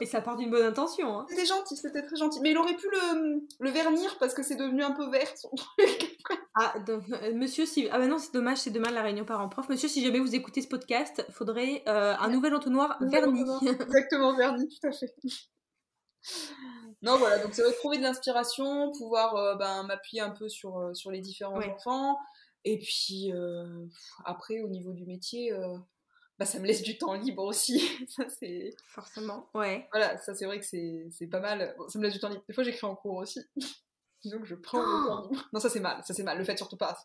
[0.00, 1.18] Et ça part d'une bonne intention.
[1.18, 1.26] Hein.
[1.28, 2.40] C'était gentil, c'était très gentil.
[2.40, 5.50] Mais il aurait pu le, le vernir parce que c'est devenu un peu vert son
[5.50, 6.18] truc.
[6.54, 7.88] ah, donc, euh, monsieur, si.
[7.90, 9.68] Ah, bah non, c'est dommage, c'est demain la réunion parents-prof.
[9.68, 13.44] Monsieur, si jamais vous écoutez ce podcast, faudrait euh, un nouvel entonnoir verni.
[13.62, 15.14] Exactement, verni, tout à fait.
[17.00, 20.90] Non, voilà, donc ça va trouver de l'inspiration, pouvoir euh, ben, m'appuyer un peu sur,
[20.92, 22.18] sur les différents enfants.
[22.64, 23.30] Et puis,
[24.24, 25.52] après, au niveau du métier,
[26.38, 27.80] bah, ça me laisse du temps libre aussi.
[28.08, 28.74] ça, c'est...
[28.86, 29.88] Forcément, ouais.
[29.92, 31.74] Voilà, ça, c'est vrai que c'est, c'est pas mal.
[31.88, 32.42] Ça me laisse du temps libre.
[32.46, 33.40] Des fois, j'écris en cours aussi.
[34.24, 35.48] Donc, je prends le temps libre.
[35.52, 36.02] Non, ça, c'est mal.
[36.04, 36.38] Ça, c'est mal.
[36.38, 36.96] Le fait surtout pas.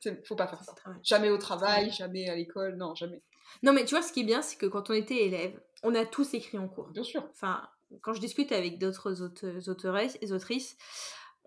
[0.00, 0.26] C'est...
[0.26, 0.74] Faut pas faire ça.
[1.02, 2.76] Jamais au travail, jamais à l'école.
[2.76, 3.22] Non, jamais.
[3.62, 5.94] Non, mais tu vois, ce qui est bien, c'est que quand on était élève, on
[5.94, 6.88] a tous écrit en cours.
[6.88, 7.26] Bien sûr.
[7.30, 7.66] Enfin,
[8.02, 10.76] quand je discute avec d'autres auteurs et autrices,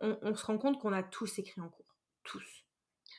[0.01, 1.85] on, on, se rend compte qu'on a tous écrit en cours.
[2.23, 2.63] Tous.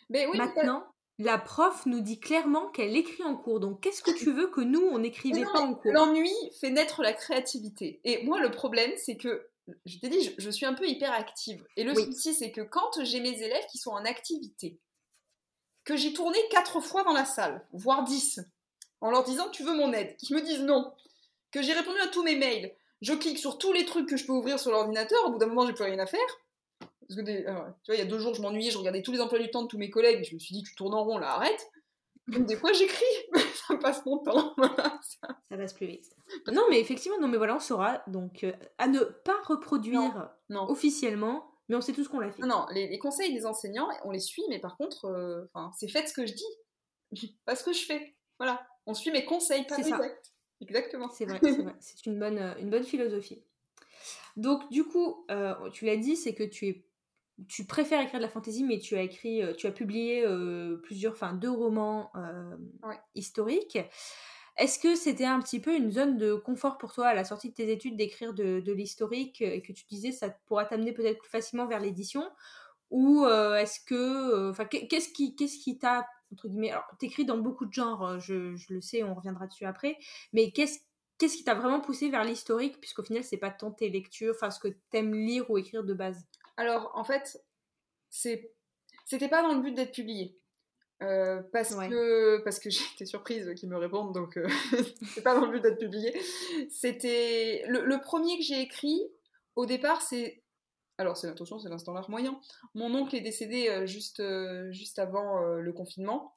[0.09, 0.87] Mais oui, Maintenant,
[1.19, 3.61] la prof nous dit clairement qu'elle écrit en cours.
[3.61, 5.93] Donc, qu'est-ce que tu veux que nous, on n'écrivait pas en cours?
[5.93, 8.01] L'ennui fait naître la créativité.
[8.05, 9.49] Et moi, le problème, c'est que,
[9.87, 11.65] je t'ai dit, je, suis un peu hyperactive.
[11.77, 14.79] Et le souci, c'est que quand j'ai mes élèves qui sont en activité,
[15.85, 18.41] que j'ai tourné quatre fois dans la salle, voire dix,
[19.01, 20.93] en leur disant tu veux mon aide, qui me disent non,
[21.51, 24.27] que j'ai répondu à tous mes mails, je clique sur tous les trucs que je
[24.27, 26.21] peux ouvrir sur l'ordinateur, au bout d'un moment, j'ai plus rien à faire
[27.09, 29.13] parce que euh, tu vois, il y a deux jours, je m'ennuyais, je regardais tous
[29.13, 30.95] les emplois du temps de tous mes collègues, et je me suis dit, tu tournes
[30.95, 31.71] en rond, là, arrête.
[32.29, 33.05] Donc des fois, j'écris,
[33.69, 34.55] ça passe mon temps.
[35.03, 35.57] ça...
[35.57, 36.11] passe plus vite.
[36.53, 38.03] Non, mais effectivement, non, mais voilà, on saura.
[38.09, 42.33] Donc, euh, à ne pas reproduire non, officiellement, mais on sait tout ce qu'on l'a
[42.33, 42.43] fait.
[42.43, 45.45] Non, non, les, conseils des enseignants, on les suit, mais par contre, euh,
[45.79, 48.17] c'est faites ce que je dis, pas ce que je fais.
[48.39, 50.33] Voilà, on suit mes conseils, pas mes actes.
[50.61, 51.09] Exactement.
[51.11, 51.75] C'est vrai, c'est vrai.
[51.81, 53.43] C'est une bonne, une bonne philosophie.
[54.37, 55.27] Donc, du coup,
[55.73, 56.87] tu l'as dit, c'est que tu es
[57.49, 60.77] tu préfères écrire de la fantaisie, mais tu as écrit, euh, tu as publié euh,
[60.83, 62.57] plusieurs, enfin deux romans euh,
[63.15, 63.79] historiques.
[64.57, 67.51] Est-ce que c'était un petit peu une zone de confort pour toi à la sortie
[67.51, 71.29] de tes études d'écrire de, l'historique et que tu disais ça pourra t'amener peut-être plus
[71.29, 72.27] facilement vers l'édition?
[72.91, 77.67] Ou est-ce que, enfin, qu'est-ce qui, qu'est-ce qui t'a entre guillemets, alors t'écris dans beaucoup
[77.67, 79.97] de genres, je, je, le sais, on reviendra dessus après,
[80.33, 80.81] mais qu'est-ce
[81.19, 84.51] Qu'est-ce qui t'a vraiment poussé vers l'historique, puisqu'au final, c'est pas tant tes lectures, enfin
[84.51, 86.27] ce que t'aimes lire ou écrire de base?
[86.57, 87.43] Alors, en fait,
[88.11, 90.39] c'était pas dans le but d'être publié.
[91.03, 94.49] Euh, parce, que, parce que j'étais surprise qu'ils me répondent, donc euh,
[95.15, 96.19] c'est pas dans le but d'être publié.
[96.71, 99.03] C'était le, premier que j'ai écrit
[99.57, 100.43] au départ, c'est
[100.99, 102.41] alors c'est attention, c'est l'instant larmoyant.
[102.75, 104.23] Mon oncle est décédé euh, juste
[104.71, 106.35] juste avant le confinement,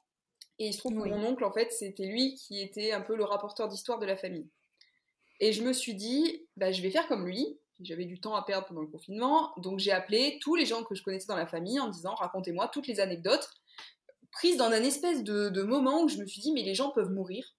[0.58, 3.16] et il se trouve que mon oncle en fait c'était lui qui était un peu
[3.16, 4.50] le rapporteur d'histoire de la famille.
[5.40, 8.42] Et je me suis dit, bah, je vais faire comme lui, j'avais du temps à
[8.42, 11.46] perdre pendant le confinement, donc j'ai appelé tous les gens que je connaissais dans la
[11.46, 13.48] famille en disant racontez-moi toutes les anecdotes,
[14.32, 17.10] prises dans un espèce de, moment où je me suis dit mais les gens peuvent
[17.10, 17.54] mourir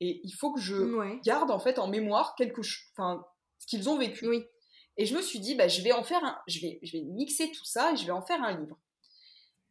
[0.00, 2.60] et il faut que je garde en fait en mémoire quelque
[2.94, 3.24] enfin
[3.58, 4.26] ce qu'ils ont vécu.
[4.98, 7.04] Et je me suis dit bah je vais en faire un, je vais, je vais
[7.04, 8.78] mixer tout ça et je vais en faire un livre.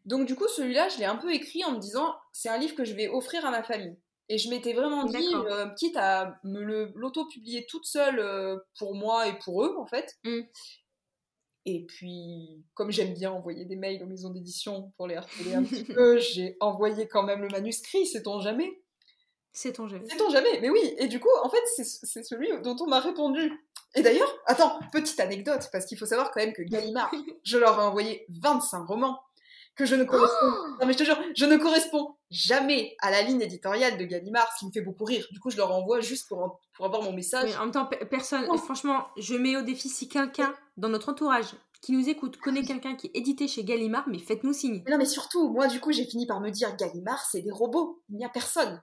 [0.06, 2.76] Donc du coup celui-là je l'ai un peu écrit en me disant c'est un livre
[2.76, 3.98] que je vais offrir à ma famille.
[4.32, 6.62] Et je m'étais vraiment dit, euh, quitte à me
[6.96, 10.16] l'auto-publier toute seule euh, pour moi et pour eux, en fait.
[10.24, 10.40] Mm.
[11.66, 15.64] Et puis, comme j'aime bien envoyer des mails aux maisons d'édition pour les harceler un
[15.66, 18.72] petit peu, j'ai envoyé quand même le manuscrit, sait-on jamais
[19.52, 20.96] Sait-on jamais Sait-on jamais, mais oui.
[20.98, 23.52] Et du coup, en fait, c'est celui dont on m'a répondu.
[23.96, 27.12] Et d'ailleurs, attends, petite anecdote, parce qu'il faut savoir quand même que Gallimard,
[27.44, 29.20] je leur ai envoyé 25 romans
[29.76, 30.52] que je ne correspond.
[30.80, 34.52] non mais je te jure, je ne corresponds jamais à la ligne éditoriale de Gallimard,
[34.54, 35.26] ce qui me fait beaucoup rire.
[35.32, 37.56] Du coup, je leur envoie juste pour, pour avoir mon message.
[37.58, 38.46] en même temps, personne.
[38.50, 38.58] Oh.
[38.58, 42.96] Franchement, je mets au défi si quelqu'un dans notre entourage qui nous écoute connaît quelqu'un
[42.96, 44.84] qui est édité chez Gallimard, mais faites-nous signe.
[44.88, 48.02] non, mais surtout, moi, du coup, j'ai fini par me dire Gallimard, c'est des robots.
[48.10, 48.82] Il n'y a personne.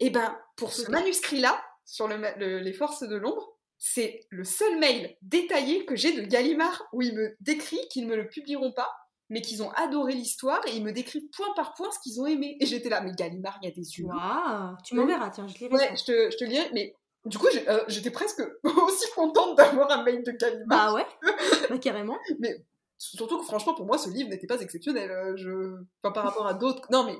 [0.00, 4.78] Et eh ben, pour ce manuscrit-là, sur le, les forces de l'ombre, c'est le seul
[4.78, 8.72] mail détaillé que j'ai de Gallimard où il me décrit qu'ils ne me le publieront
[8.72, 8.90] pas
[9.32, 12.26] mais qu'ils ont adoré l'histoire et ils me décrivent point par point ce qu'ils ont
[12.26, 12.56] aimé.
[12.60, 14.04] Et j'étais là, mais Gallimard, il y a des yeux.
[14.04, 15.74] Waouh Tu m'enverras, tiens, je lirai.
[15.74, 19.90] Ouais, je te, je te lirai, mais du coup, euh, j'étais presque aussi contente d'avoir
[19.90, 20.66] un mail de Gallimard.
[20.66, 21.06] Bah ouais,
[21.70, 22.18] bah, carrément.
[22.40, 22.64] Mais
[22.98, 25.10] surtout que franchement, pour moi, ce livre n'était pas exceptionnel.
[25.10, 25.76] euh, Je...
[26.02, 26.86] Enfin, par rapport à d'autres.
[26.92, 27.16] Non, mais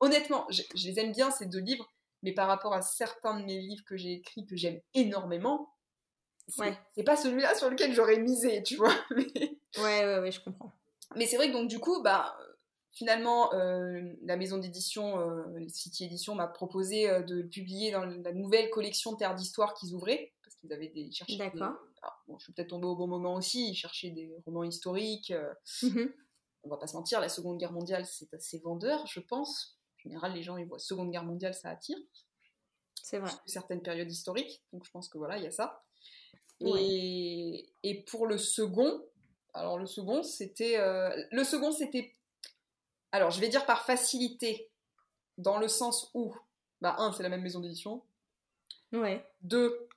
[0.00, 1.88] honnêtement, je, je les aime bien, ces deux livres.
[2.22, 5.74] Mais par rapport à certains de mes livres que j'ai écrits, que j'aime énormément,
[6.48, 6.78] c'est Ouais.
[6.94, 8.94] c'est pas celui-là sur lequel j'aurais misé, tu vois.
[9.10, 9.26] Mais,
[9.78, 10.72] Ouais, ouais, ouais, je comprends.
[11.16, 12.36] Mais c'est vrai que donc, du coup, bah.
[12.96, 18.32] Finalement, euh, la maison d'édition, euh, City Edition, m'a proposé euh, de publier dans la
[18.32, 21.74] nouvelle collection Terre d'Histoire qu'ils ouvraient, parce qu'ils avaient des, des- D'accord.
[22.02, 25.32] alors, bon, je suis peut-être tombée au bon moment aussi, ils cherchaient des romans historiques,
[25.32, 25.52] euh,
[25.82, 26.14] Mhm.
[26.62, 29.76] on va pas se mentir, la Seconde Guerre mondiale, c'est assez vendeur, je pense.
[29.98, 31.98] En général, les gens, ils voient Seconde Guerre mondiale, ça attire.
[33.02, 33.32] C'est vrai.
[33.46, 35.82] Certaines périodes historiques, donc je pense que voilà, il y a ça.
[36.60, 36.80] Ouais.
[36.80, 39.04] Et, et pour le second,
[39.54, 40.78] alors le second, c'était...
[40.78, 42.12] euh, le second, c'était...
[43.12, 44.70] Alors, je vais dire par facilité,
[45.38, 46.34] dans le sens où,
[46.80, 48.02] bah, un, c'est la même maison d'édition,
[48.92, 49.24] Ouais.
[49.42, 49.88] deux,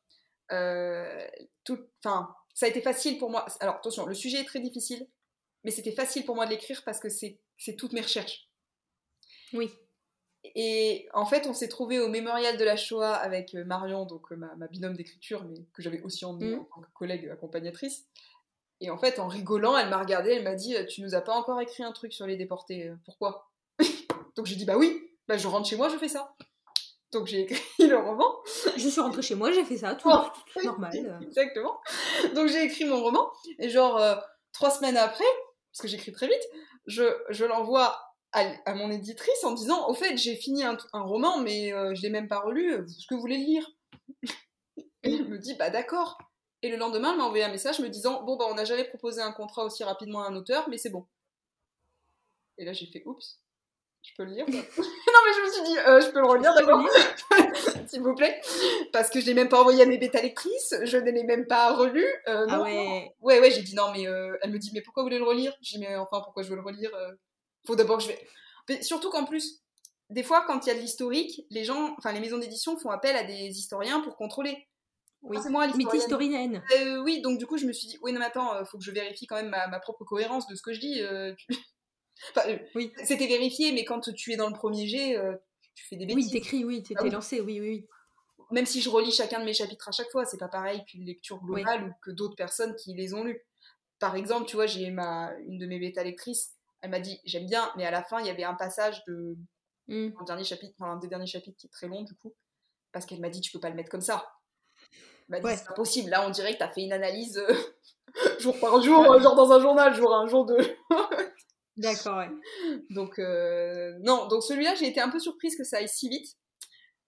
[0.52, 1.28] euh,
[1.64, 3.46] tout, enfin, ça a été facile pour moi.
[3.60, 5.08] Alors attention, le sujet est très difficile,
[5.64, 8.48] mais c'était facile pour moi de l'écrire parce que c'est c'est toutes mes recherches.
[9.54, 9.72] Oui.
[10.56, 14.32] Et en fait, on s'est trouvé au mémorial de la Shoah avec euh, Marion, donc
[14.32, 16.62] ma, ma binôme d'écriture, mais que j'avais aussi emmenée Mhm.
[16.62, 18.08] en tant que collègue accompagnatrice.
[18.80, 21.34] Et en fait, en rigolant, elle m'a regardée, elle m'a dit Tu nous as pas
[21.34, 23.50] encore écrit un truc sur les déportés, euh, pourquoi?
[24.36, 26.36] Donc j'ai dit Bah oui, bah je rentre chez moi, je fais ça.
[27.12, 28.36] Donc j'ai écrit le roman.
[28.76, 31.20] Je suis rentrée chez moi, j'ai fait ça, tout, Oh, normal.
[31.22, 31.80] Exactement.
[32.36, 34.16] Donc j'ai écrit mon roman, et genre euh,
[34.54, 35.26] trois semaines après,
[35.72, 36.44] parce que j'écris très vite,
[36.86, 38.00] je, je l'envoie
[38.34, 41.96] à, à mon éditrice en disant Au fait, j'ai fini un, un roman, mais euh,
[41.96, 43.70] je l'ai même pas relu, est-ce que vous voulez le lire
[45.04, 46.18] Et elle me dit Bah d'accord.
[46.64, 48.84] Et le lendemain, elle m'a envoyé un message me disant Bon, bah on n'a jamais
[48.86, 51.06] proposé un contrat aussi rapidement à un auteur, mais c'est bon.
[52.58, 53.40] Et là, j'ai fait Oups.
[54.04, 56.54] Je peux le lire Non, mais je me suis dit, euh, je peux le relire
[56.56, 56.82] d'abord,
[57.88, 58.40] s'il vous plaît.
[58.94, 61.46] Parce que je l'ai même pas envoyé à mes bêta lectrices, je ne l'ai même
[61.46, 62.06] pas relu.
[62.28, 62.64] euh, Ah non.
[62.64, 63.12] ouais.
[63.20, 65.26] Ouais, ouais, j'ai dit non, mais euh, elle me dit, mais pourquoi vous voulez le
[65.26, 65.54] relire?
[65.62, 66.92] J'ai dit, mais enfin, pourquoi je veux le relire
[67.66, 68.28] Faut d'abord que je vais.
[68.70, 69.62] Mais surtout qu'en plus,
[70.10, 72.90] des fois, quand il y a de l'historique, les gens, enfin, les maisons d'édition font
[72.92, 74.68] appel à des historiens pour contrôler.
[75.30, 75.38] Oui.
[75.40, 76.02] Ah, c'est moi l'historienne.
[76.02, 76.64] historienne.
[76.78, 78.78] Euh, oui, donc du coup, je me suis dit, oui, non, mais attends, euh, faut
[78.78, 81.02] que je vérifie quand même ma, ma propre cohérence de ce que je dis.
[81.02, 81.48] euh, tu-
[82.32, 82.92] enfin, euh, Oui.
[83.04, 85.36] C'était vérifié, mais quand tu es dans le premier jet, euh,
[85.76, 86.26] tu fais des bêtises.
[86.26, 87.10] Oui, t'écris, oui, t'es Ah oui.
[87.12, 87.88] lancé, oui, oui, oui.
[88.52, 91.04] Même si je relis chacun de mes chapitres à chaque fois, c'est pas pareil qu'une
[91.04, 93.42] lecture globale ou que d'autres personnes qui les ont lus.
[94.00, 97.46] Par exemple, tu vois, j'ai ma une de mes bêta lectrices, elle m'a dit j'aime
[97.46, 99.36] bien, mais à la fin il y avait un passage de
[99.90, 100.10] Hmm.
[100.20, 102.34] un dernier chapitre, enfin, un des derniers chapitres qui est très long du coup,
[102.92, 104.26] parce qu'elle m'a dit tu peux pas le mettre comme ça.
[105.30, 105.58] Dit Ouais.
[105.58, 106.10] c'est pas possible.
[106.10, 107.54] Là, on dirait que t'as fait une analyse euh,
[108.40, 110.76] jour par jour, euh, genre dans un journal, jour un jour deux.
[111.78, 112.30] D'accord, ouais.
[112.90, 116.36] Donc euh, non, donc celui-là, j'ai été un peu surprise que ça aille si vite.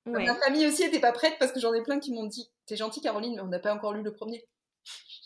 [0.06, 0.26] Ouais.
[0.26, 2.76] Ma famille aussi était pas prête parce que j'en ai plein qui m'ont dit T'es
[2.76, 4.46] gentille, Caroline, mais on n'a pas encore lu le premier.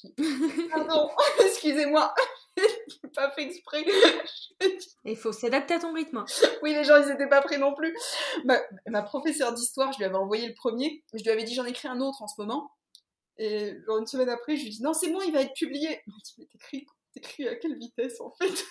[0.71, 1.09] Pardon,
[1.45, 2.13] excusez-moi,
[2.57, 3.85] j'ai pas fait exprès.
[5.05, 6.17] Il faut s'adapter à ton rythme.
[6.17, 6.25] hein.
[6.61, 7.95] oui, les gens, ils étaient pas prêts non plus.
[8.45, 11.03] Ma, ma professeure d'histoire, je lui avais envoyé le premier.
[11.13, 12.71] Je lui avais dit J'en écris un autre en ce moment.
[13.37, 15.87] Et genre une semaine après, je lui dis Non, c'est bon, il va être publié.
[15.89, 18.65] Elle m'a dit Mais t'écris, t'écris à quelle vitesse en fait?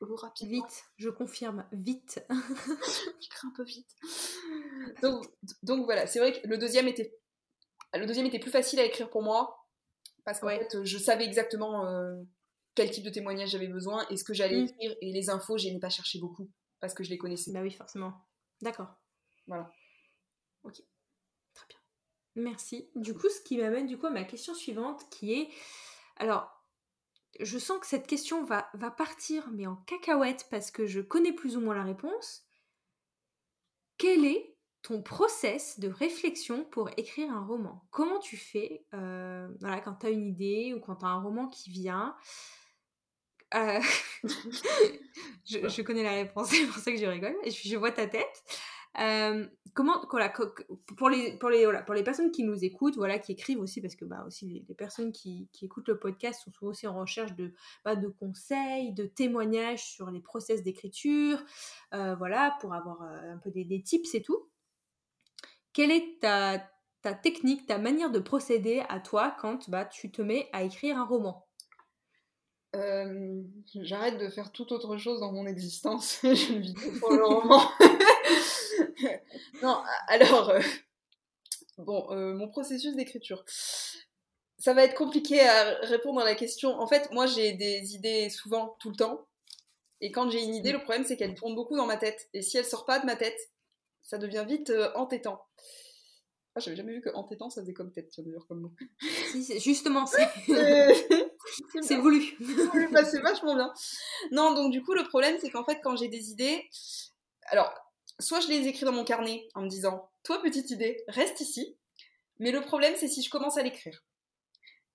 [0.00, 0.66] Oh, Rapidement.
[0.66, 2.24] Vite, je confirme, vite.
[3.20, 3.88] j'écris un peu vite.
[5.02, 5.24] Donc,
[5.62, 7.14] donc voilà, c'est vrai que le deuxième était,
[7.94, 9.56] le deuxième était plus facile à écrire pour moi
[10.24, 10.58] parce qu'en Ouais.
[10.70, 12.14] fait, je savais exactement euh,
[12.74, 14.66] quel type de témoignage j'avais besoin et ce que j'allais Mm.
[14.66, 16.50] écrire et les infos, je n'ai pas cherché beaucoup
[16.80, 17.50] parce que je les connaissais.
[17.52, 18.12] Bah oui, forcément.
[18.60, 18.88] D'accord.
[19.46, 19.72] Voilà.
[20.62, 20.82] Ok.
[22.36, 22.88] Merci.
[22.94, 25.48] Du coup, ce qui m'amène du coup à ma question suivante qui est
[26.16, 26.52] alors
[27.40, 31.32] je sens que cette question va, va partir mais en cacahuète parce que je connais
[31.32, 32.46] plus ou moins la réponse.
[33.98, 37.82] Quel est ton process de réflexion pour écrire un roman?
[37.90, 41.20] Comment tu fais euh, voilà, quand tu as une idée ou quand tu as un
[41.20, 42.14] roman qui vient?
[43.54, 43.80] Euh,
[45.44, 47.36] je, connais la réponse, c'est pour ça que je rigole.
[47.44, 48.44] Je, je vois ta tête.
[48.98, 50.32] Euh, comment, voilà,
[50.96, 53.80] pour les, pour les, voilà, pour les personnes qui nous écoutent, voilà, qui écrivent aussi,
[53.80, 56.86] parce que bah aussi les, les personnes qui, qui écoutent le podcast sont souvent aussi
[56.86, 57.52] en recherche de,
[57.84, 61.38] bah, de conseils, de témoignages sur les process d'écriture,
[61.94, 64.48] euh, voilà, pour avoir euh, un peu des, des tips et tout.
[65.74, 66.66] Quelle est ta,
[67.02, 70.96] ta technique, ta manière de procéder à toi quand bah, tu te mets à écrire
[70.96, 71.46] un roman?
[72.74, 73.42] Euh,
[73.74, 76.18] J'arrête de faire toute autre chose dans mon existence.
[76.22, 77.60] je ne vis pour le roman.
[79.62, 80.60] non, alors, euh,
[81.78, 83.44] bon, euh, mon processus d'écriture.
[84.58, 86.70] Ça va être compliqué à répondre à la question.
[86.80, 89.26] En fait, moi, j'ai des idées souvent tout le temps.
[90.00, 92.28] Et quand j'ai une idée, le problème c'est qu'elle tourne beaucoup dans ma tête.
[92.34, 93.38] Et si elle sort pas de ma tête,
[94.02, 95.42] ça devient vite euh, entêtant.
[96.54, 98.72] Ah, j'avais jamais vu que entêtant ça faisait comme tête, ça veut dire comme mot.
[99.30, 102.22] Si, c'est- justement, c'est C'est c'est voulu.
[102.40, 103.72] voulu passer vachement bien.
[104.32, 106.64] Non, donc du coup, le problème, c'est qu'en fait, quand j'ai des idées,
[107.48, 107.72] alors,
[108.20, 111.76] soit je les écris dans mon carnet en me disant, toi, petite idée, reste ici.
[112.38, 114.04] Mais le problème, c'est si je commence à l'écrire.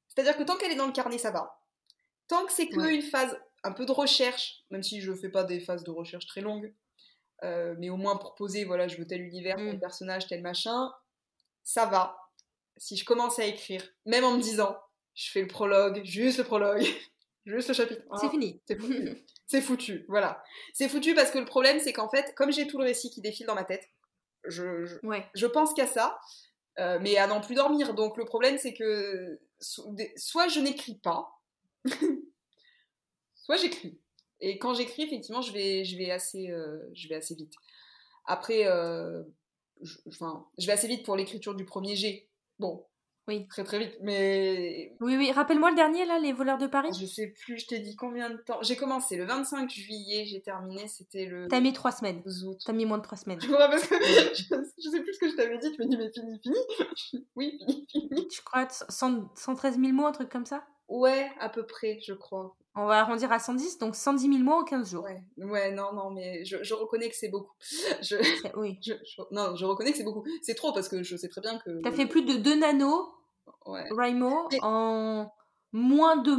[0.07, 1.59] C'est-à-dire que tant qu'elle est dans le carnet, ça va.
[2.27, 2.95] Tant que c'est que Ouais.
[2.95, 6.25] une phase un peu de recherche, même si je fais pas des phases de recherche
[6.27, 6.73] très longues,
[7.43, 9.79] euh, mais au moins pour poser, voilà, je veux tel univers, tel Mm.
[9.79, 10.91] personnage, tel machin,
[11.63, 12.17] ça va.
[12.77, 14.77] Si je commence à écrire, même en me disant,
[15.15, 16.85] je fais le prologue, juste le prologue,
[17.45, 18.01] juste le chapitre.
[18.19, 18.61] C'est un, fini.
[18.67, 19.25] c'est foutu.
[19.47, 20.41] C'est foutu, voilà.
[20.73, 23.19] C'est foutu parce que le problème, c'est qu'en fait, comme j'ai tout le récit qui
[23.19, 23.83] défile dans ma tête,
[24.45, 25.25] je, je, Ouais.
[25.35, 26.17] je pense qu'à ça,
[26.79, 27.93] euh, mais à n'en plus dormir.
[27.93, 31.41] Donc le problème, c'est que so- des- soit je n'écris pas,
[33.35, 33.99] soit j'écris.
[34.39, 37.53] Et quand j'écris, effectivement, je vais, je vais, assez, euh, je vais assez vite.
[38.25, 39.21] Après, euh,
[39.81, 42.29] je, enfin, je vais assez vite pour l'écriture du premier G.
[42.57, 42.85] Bon,
[43.27, 43.47] Oui.
[43.47, 45.31] très très vite, mais Oui, oui.
[45.31, 46.89] Rappelle-moi le dernier, là, Les voleurs de Paris.
[46.99, 48.57] je sais plus, je t'ai dit combien de temps.
[48.61, 52.21] J'ai commencé le 25 juillet, j'ai terminé, c'était le T'as mis trois semaines.
[52.23, 52.57] 12 août.
[52.65, 53.39] T'as mis moins de trois semaines.
[53.41, 54.43] Je me rappelle parce que je,
[54.83, 57.25] je sais plus ce que je t'avais dit, tu m'as dit mais fini, fini.
[57.35, 58.27] oui, fini, fini.
[58.35, 60.63] Je crois 100 113 000 mots, un truc comme ça?
[60.89, 62.55] Ouais, à peu près, je crois.
[62.75, 65.03] On va arrondir à 110, donc 110 000 mots en 15 jours.
[65.03, 67.51] Ouais, ouais, non, non, mais je, je reconnais que c'est beaucoup.
[68.01, 68.15] Je,
[68.55, 68.79] Oui.
[68.81, 68.93] je-
[69.31, 70.23] non, je reconnais que c'est beaucoup.
[70.41, 71.81] C'est trop parce que je sais très bien que.
[71.81, 73.07] T'as fait plus de 2 nanos,
[73.65, 73.85] Ouais.
[73.91, 75.29] Raimo, en
[75.73, 76.31] moins de,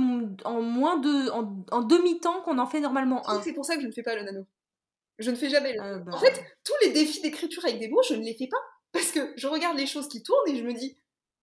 [0.46, 3.42] en moins de, en, en demi-temps qu'on en fait normalement un.
[3.42, 4.46] C'est pour ça que je ne fais pas le nano.
[5.18, 7.88] Je ne fais jamais le Euh, bah, En fait, tous les défis d'écriture avec des
[7.88, 8.56] mots, je ne les fais pas.
[8.92, 10.96] Parce que je regarde les choses qui tournent et je me dis,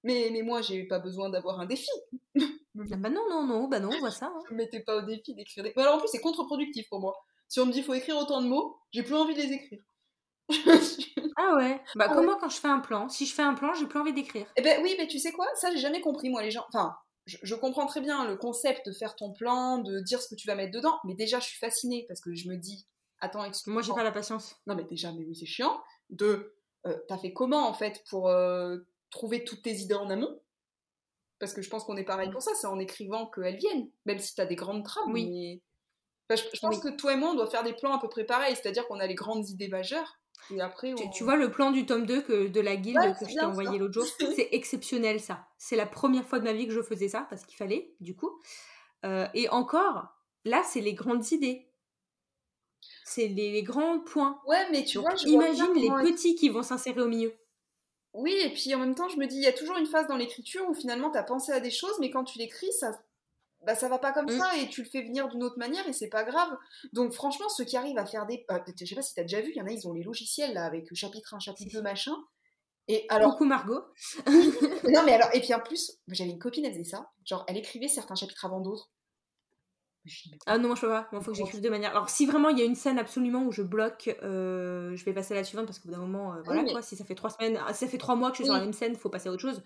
[0.03, 1.89] mais, mais moi, j'ai pas besoin d'avoir un défi.
[2.37, 4.27] ah bah non, non, non, bah non, on voit ça.
[4.27, 4.39] hein.
[4.47, 5.73] Je me mettais pas au défi d'écrire des.
[5.75, 7.15] Mais alors en plus, c'est contre-productif pour moi.
[7.47, 9.81] Si on me dit faut écrire autant de mots, j'ai plus envie de les écrire.
[11.37, 12.25] Ah ouais Bah Ah comme ouais.
[12.25, 13.07] moi quand je fais un plan?
[13.07, 14.45] Si je fais un plan, j'ai plus envie d'écrire.
[14.57, 15.45] Eh ben oui, mais tu sais quoi?
[15.55, 16.65] Ça, j'ai jamais compris, moi, les gens.
[16.67, 16.95] Enfin,
[17.25, 20.35] je, je comprends très bien le concept de faire ton plan, de dire ce que
[20.35, 22.85] tu vas mettre dedans, mais déjà, je suis fascinée parce que je me dis,
[23.21, 23.75] attends, excuse-moi.
[23.75, 24.55] Moi, j'ai pas la patience.
[24.67, 25.79] Non, mais déjà, mais oui, c'est chiant.
[26.09, 26.55] De,
[26.87, 28.77] euh, t'as fait comment en fait pour euh,
[29.09, 30.41] trouver toutes tes idées en amont
[31.39, 34.19] Parce que je pense qu'on est pareil pour ça, c'est en écrivant qu'elles viennent, même
[34.19, 35.11] si t'as des grandes trames.
[35.11, 35.29] Oui.
[35.29, 35.61] mais-
[36.31, 38.07] Enfin, je, je pense que toi et moi, on doit faire des plans à peu
[38.07, 40.19] près pareils, c'est-à-dire qu'on a les grandes idées majeures,
[40.51, 41.09] et après, Tu, on...
[41.09, 43.41] tu vois le plan du tome 2 que, de la guilde Ouais, que je t'ai
[43.41, 44.05] envoyé l'autre jour
[44.35, 45.47] C'est exceptionnel ça.
[45.57, 48.15] C'est la première fois de ma vie que je faisais ça parce qu'il fallait, du
[48.15, 48.39] coup.
[49.05, 50.07] Euh, et encore,
[50.45, 51.67] là, c'est les grandes idées.
[53.05, 54.39] C'est les, les grands points.
[54.47, 57.33] Ouais, mais tu Donc, vois, je vois imagine les petits qui vont s'insérer au milieu.
[58.13, 60.07] Oui, et puis en même temps, je me dis, il y a toujours une phase
[60.07, 62.91] dans l'écriture où finalement, t'as pensé à des choses, mais quand tu l'écris, ça...
[63.65, 64.39] Bah, ça va pas comme Mm.
[64.39, 66.49] ça, et tu le fais venir d'une autre manière, et c'est pas grave.
[66.93, 68.45] Donc franchement, ceux qui arrivent à faire des...
[68.51, 70.03] euh, je sais pas si t'as déjà vu, il y en a, ils ont les
[70.03, 71.83] logiciels, là, avec chapitre 1, chapitre Si, 2, si.
[71.83, 72.15] machin.
[72.87, 73.81] Et alors, Coucou Margot.
[74.27, 77.57] non mais alors, et puis en plus, j'avais une copine, elle faisait ça, genre, elle
[77.57, 78.89] écrivait certains chapitres avant d'autres.
[80.45, 81.07] Ah non, moi je peux pas.
[81.13, 81.91] Il faut que j'écrive de manière.
[81.91, 85.13] Alors, si vraiment il y a une scène absolument où je bloque, euh, je vais
[85.13, 86.81] passer à la suivante parce qu'au bout d'un moment, euh, voilà mais- quoi.
[86.81, 88.53] Si ça fait trois semaines, ah, si ça fait trois mois que je suis sur
[88.53, 89.61] la même scène, faut passer à autre chose.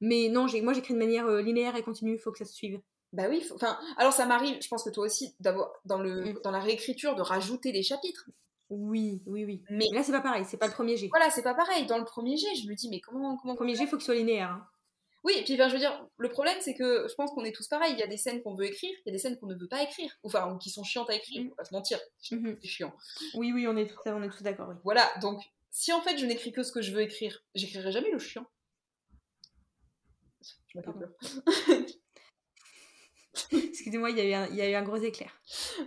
[0.00, 2.14] Mais non, moi j'écris de manière euh, linéaire et continue.
[2.14, 2.80] Il faut que ça se suive.
[3.12, 6.32] Bah oui, faut- enfin, alors ça m'arrive, je pense que toi aussi, d'avoir dans, le,
[6.32, 6.40] Mm.
[6.42, 8.28] dans la réécriture, de rajouter des chapitres.
[8.70, 9.62] Oui, oui, oui.
[9.70, 10.44] Mais Mais là, c'est pas pareil.
[10.48, 11.08] C'est pas le premier G.
[11.10, 11.86] voilà, c'est pas pareil.
[11.86, 13.36] Dans le premier jet, je me dis, mais comment...
[13.36, 14.50] comment Le premier G, il faut que ce soit linéaire.
[14.50, 14.66] hein.
[15.24, 17.52] Oui, et puis enfin, je veux dire, le problème c'est que je pense qu'on est
[17.52, 17.94] tous pareils.
[17.94, 19.54] Il y a des scènes qu'on veut écrire, il y a des scènes qu'on ne
[19.54, 21.48] veut pas écrire, enfin, ou qui sont chiantes à écrire, Mm.
[21.48, 21.98] faut pas se mentir,
[22.30, 22.58] Mhm.
[22.60, 22.94] c'est chiant.
[23.34, 24.68] Oui, oui, on est tous, on est tous d'accord.
[24.68, 24.76] oui.
[24.84, 28.10] Voilà, donc si en fait je n'écris que ce que je veux écrire, j'écrirai jamais
[28.10, 28.46] le chiant.
[30.68, 31.08] Je m'appelle.
[33.50, 35.30] Excusez-moi, il y, a eu un- il y a eu un gros éclair.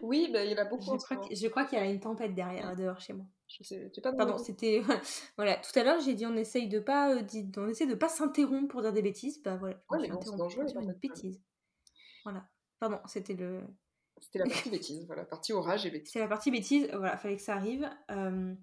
[0.02, 0.98] Oui, bah, il y en a beaucoup.
[1.00, 3.26] Je crois, qu'il y a une tempête derrière, dehors chez moi.
[3.60, 4.82] Je sais, pas Pardon, c'était
[5.38, 5.56] voilà.
[5.58, 8.10] Tout à l'heure, j'ai dit on essaye de pas, euh, dit- on essaie de pas
[8.10, 9.42] s'interrompre pour dire des bêtises.
[9.42, 9.80] Bah voilà.
[9.92, 11.12] je me Ouais, suis mais bon, c'est interrompue dangereux, pour dire les une tempêtes.
[11.12, 11.42] bêtise.
[12.24, 12.48] Voilà.
[12.80, 13.62] Pardon, c'était le,
[14.22, 16.12] C'était la partie bêtise, voilà, partie orage et bêtise.
[16.14, 16.88] c'est la partie bêtise.
[16.94, 17.90] Voilà, fallait que ça arrive.
[18.12, 18.54] Euh,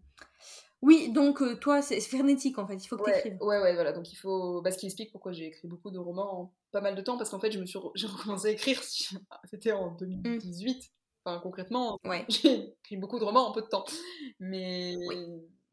[0.82, 2.76] Oui, donc euh, toi, c'est frénétique en fait.
[2.76, 3.38] Il faut que tu Ouais, écrives.
[3.40, 3.92] ouais, ouais, voilà.
[3.92, 4.61] Donc il faut.
[4.62, 7.16] Bah, ce qui explique pourquoi j'ai écrit beaucoup de romans en pas mal de temps,
[7.16, 8.80] parce qu'en fait, je me suis re- j'ai recommencé à écrire.
[9.51, 10.92] C'était en 2018.
[11.24, 12.24] Enfin, concrètement, Ouais.
[12.28, 13.84] j'ai écrit beaucoup de romans en peu de temps.
[14.40, 14.96] Mais,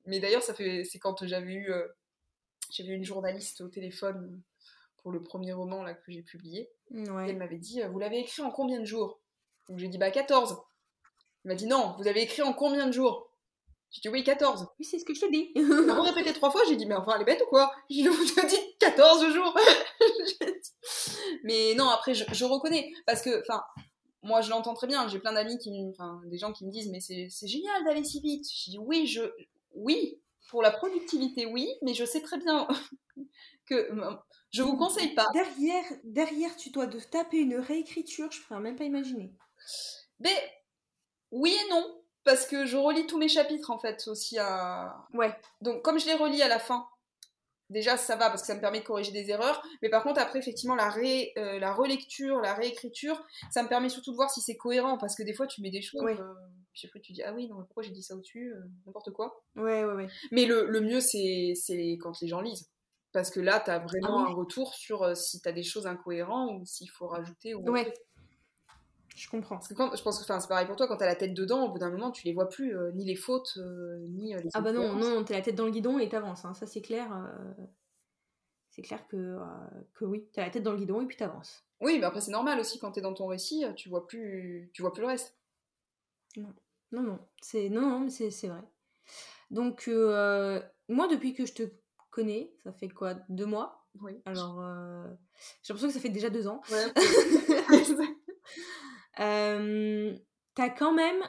[0.06, 0.84] mais d'ailleurs, ça fait.
[0.84, 1.72] C'est quand j'avais eu.
[1.72, 1.88] euh,
[2.72, 4.42] J'avais une journaliste au téléphone
[5.02, 6.70] pour le premier roman là que j'ai publié.
[6.94, 7.30] Et Ouais.
[7.30, 9.20] elle m'avait dit, vous l'avez écrit en combien de jours?
[9.68, 10.58] Donc j'ai dit, bah 14.
[11.44, 13.28] Elle m'a dit, non, vous avez écrit en combien de jours?
[13.90, 14.68] J'ai dit, oui, 14.
[14.80, 15.52] Oui, c'est ce que je te dis.
[15.56, 17.74] Elle m'a répété trois fois, j'ai dit, mais enfin, elle est bête ou quoi?
[17.90, 19.58] Je vous ai dit 14 jours
[21.44, 23.62] Mais non, après, je, je reconnais, parce que, enfin,
[24.24, 25.08] moi, je l'entends très bien.
[25.08, 28.22] J'ai plein d'amis qui, enfin, des gens qui me disent, mais c'est génial d'aller si
[28.22, 28.46] vite.
[28.50, 29.22] Je dis, oui, je,
[29.74, 30.20] oui,
[30.50, 32.68] pour la productivité, oui, mais je sais très bien
[33.66, 33.90] que
[34.52, 35.26] je vous conseille pas.
[35.34, 39.34] Derrière, derrière, tu dois de taper une réécriture, je pourrais même pas imaginer.
[40.20, 40.36] Mais
[41.32, 45.08] oui et non, parce que je relis tous mes chapitres en fait aussi à.
[45.14, 45.34] Ouais.
[45.62, 46.86] Donc comme je les relis à la fin,
[47.72, 49.62] déjà ça va parce que ça me permet de corriger des erreurs.
[49.82, 53.90] Mais par contre après effectivement la, ré, euh, la relecture, la réécriture, ça me permet
[53.90, 56.04] surtout de voir si c'est cohérent parce que des fois tu mets des choses.
[56.04, 56.34] Euh,
[56.74, 59.44] puis après tu dis ah oui non pourquoi j'ai dit ça au-dessus, euh, n'importe quoi?
[59.56, 60.08] Ouais ouais ouais.
[60.32, 61.54] Mais le, le mieux c'est
[62.02, 62.70] quand les gens lisent.
[63.14, 65.86] Parce que là, tu as vraiment ah un retour sur si tu as des choses
[65.86, 67.54] incohérentes ou s'il faut rajouter.
[67.54, 67.94] Ou ouais.
[69.22, 69.58] Je comprends.
[69.58, 71.36] Parce que quand, je pense que c'est pareil pour toi, quand tu as la tête
[71.36, 73.56] dedans, au bout d'un moment, tu les vois plus, ni les fautes,
[74.10, 74.50] ni les.
[74.56, 76.56] Ah bah non, non, tu la tête dans le guidon et t'avances, hein.
[76.56, 77.08] ça c'est clair.
[78.72, 79.38] C'est clair que,
[79.94, 81.64] que oui, tu as la tête dans le guidon et puis t'avances.
[81.82, 84.72] Oui, mais après c'est normal aussi, quand tu es dans ton récit, tu vois plus,
[84.74, 85.38] tu vois plus le reste.
[86.36, 86.52] Non,
[86.92, 88.64] non, non, c'est non, non, c'est vrai.
[89.52, 89.88] Donc,
[90.90, 91.64] moi, depuis que je te
[92.10, 93.86] connais, ça fait quoi Deux mois?
[94.02, 94.20] Oui.
[94.26, 94.64] Alors,
[95.62, 96.64] j'ai l'impression que ça fait déjà deux ans.
[96.72, 96.92] Ouais.
[99.20, 100.14] euh,
[100.56, 101.22] T'as quand même,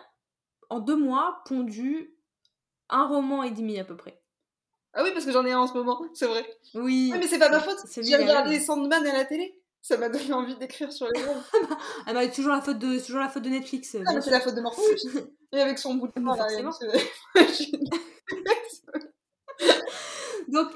[0.69, 2.17] en deux mois, pondu
[2.89, 4.21] un roman et demi à peu près.
[4.95, 6.45] Ah oui, parce que j'en ai un en ce moment, c'est vrai.
[6.75, 7.13] Oui.
[7.19, 7.79] mais c'est pas ma faute.
[7.97, 9.59] J'ai regardé Sandman à la télé.
[9.81, 11.43] Ça m'a donné envie d'écrire sur les romans.
[12.07, 13.97] ah bah, toujours la faute de, toujours la faute de Netflix.
[14.07, 15.29] Ah, c'est la faute de Morpheus.
[15.53, 16.37] et avec son bout de main,
[20.49, 20.71] Donc,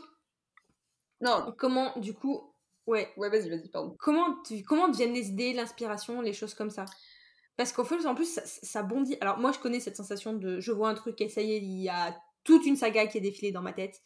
[1.21, 1.55] non.
[1.59, 2.53] Comment, du coup,
[2.87, 3.13] ouais.
[3.17, 3.97] Ouais, vas-y, vas-y, pardon.
[3.99, 6.85] Comment, tu, comment viennent les idées, l'inspiration, les choses comme ça?
[7.57, 9.17] Parce qu'en fait, en plus, ça, ça, bondit.
[9.21, 11.59] Alors, moi, je connais cette sensation de je vois un truc et ça y est,
[11.59, 12.15] il y a
[12.45, 14.01] toute une saga qui est défilée dans ma tête.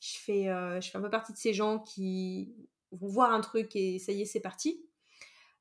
[0.00, 2.54] Je fais, euh, je fais un peu partie de ces gens qui
[2.92, 4.82] vont voir un truc et ça y est, c'est parti.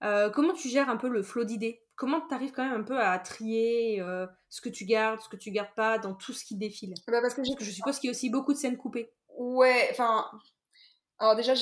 [0.04, 1.84] Euh, comment tu gères un peu le flot d'idées?
[1.96, 5.28] Comment tu arrives quand même un peu à trier euh, ce que tu gardes, ce
[5.28, 6.94] que tu gardes pas dans tout ce qui défile?
[7.08, 9.12] Bah parce que, je suppose qu'il y a aussi beaucoup de scènes coupées.
[9.38, 10.26] Ouais, enfin.
[11.20, 11.54] Alors déjà,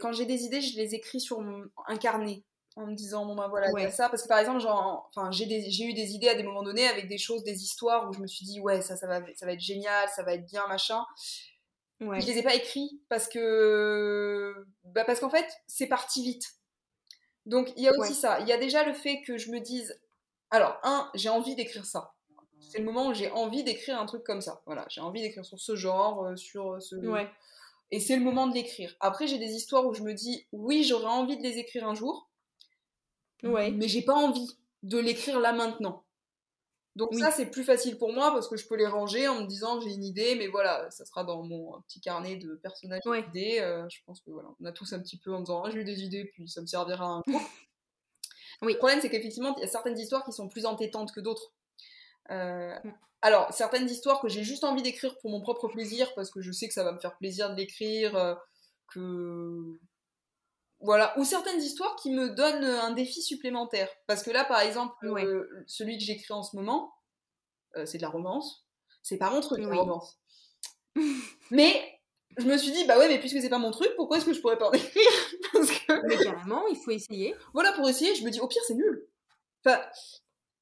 [0.00, 2.44] quand j'ai des idées, je les écris sur un carnet
[2.78, 3.90] en me disant bon ben voilà ouais.
[3.90, 4.08] ça.
[4.08, 7.08] Parce que par exemple enfin j'ai j'ai eu des idées à des moments donnés avec
[7.08, 9.52] des choses des histoires où je me suis dit ouais ça ça va ça va
[9.52, 11.04] être génial ça va être bien machin.
[12.00, 12.20] Ouais.
[12.20, 14.54] je les ai pas écrits parce que
[14.84, 16.54] bah parce qu'en fait c'est parti vite.
[17.46, 18.38] Donc il y a aussi ça.
[18.40, 20.00] Il y a déjà le fait que je me dise
[20.50, 22.14] alors un j'ai envie d'écrire ça.
[22.60, 24.62] C'est le moment où j'ai envie d'écrire un truc comme ça.
[24.66, 27.28] Voilà j'ai envie d'écrire sur ce genre euh, sur ce ouais.
[27.90, 30.84] Et c'est le moment de l'écrire après j'ai des histoires où je me dis oui
[30.84, 32.28] j'aurais envie de les écrire un jour
[33.42, 33.70] Ouais.
[33.70, 36.04] Mais j'ai pas envie de l'écrire là maintenant.
[36.96, 39.46] Donc ça, c'est plus facile pour moi parce que je peux les ranger en me
[39.46, 43.60] disant j'ai une idée, mais voilà, ça sera dans mon petit carnet de personnages d'idées.
[43.60, 45.78] Euh, je pense que voilà, on a tous un petit peu en disant ah, j'ai
[45.78, 47.22] eu des idées, puis ça me servira un
[48.62, 48.72] oui.
[48.72, 51.52] Le problème, c'est qu'effectivement, il y a certaines histoires qui sont plus entêtantes que d'autres.
[52.30, 52.92] Euh, mm.
[53.20, 56.52] Alors, certaines histoires que j'ai juste envie d'écrire pour mon propre plaisir, parce que je
[56.52, 58.34] sais que ça va me faire plaisir de l'écrire, euh,
[58.92, 59.78] que
[60.80, 63.88] voilà, ou certaines histoires qui me donnent un défi supplémentaire.
[64.06, 66.94] Parce que là, par exemple, euh, celui que j'écris en ce moment,
[67.76, 68.64] euh, c'est de la romance.
[69.02, 70.18] C'est pas mon truc, la romance.
[71.50, 72.00] mais
[72.36, 74.32] je me suis dit, bah ouais, mais puisque c'est pas mon truc, pourquoi est-ce que
[74.32, 75.10] je pourrais pas en écrire?
[75.52, 76.06] Parce que...
[76.06, 77.34] Mais carrément, il faut essayer.
[77.52, 79.08] Voilà, pour essayer, je me dis, au pire, c'est nul.
[79.64, 79.80] Enfin,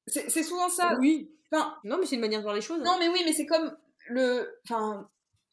[0.07, 0.97] c'est souvent ça.
[0.99, 1.31] Oui.
[1.51, 2.81] Enfin, non, mais c'est une manière de voir les choses.
[2.81, 3.75] Non, mais oui, mais c'est comme
[4.07, 5.09] le, enfin,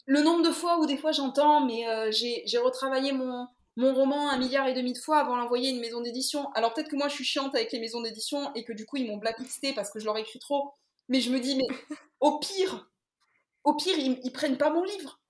[0.06, 3.46] le nombre de fois où des fois j'entends, mais euh, j'ai retravaillé mon,
[3.76, 6.50] mon roman un milliard et demi de fois avant l'envoyer à une maison d'édition.
[6.52, 8.96] Alors peut-être que moi je suis chiante avec les maisons d'édition et que du coup
[8.96, 10.74] ils m'ont blacklisté parce que je leur écris trop.
[11.08, 12.88] Mais je me dis, mais au pire,
[13.64, 15.20] au pire, ils, prennent pas mon livre.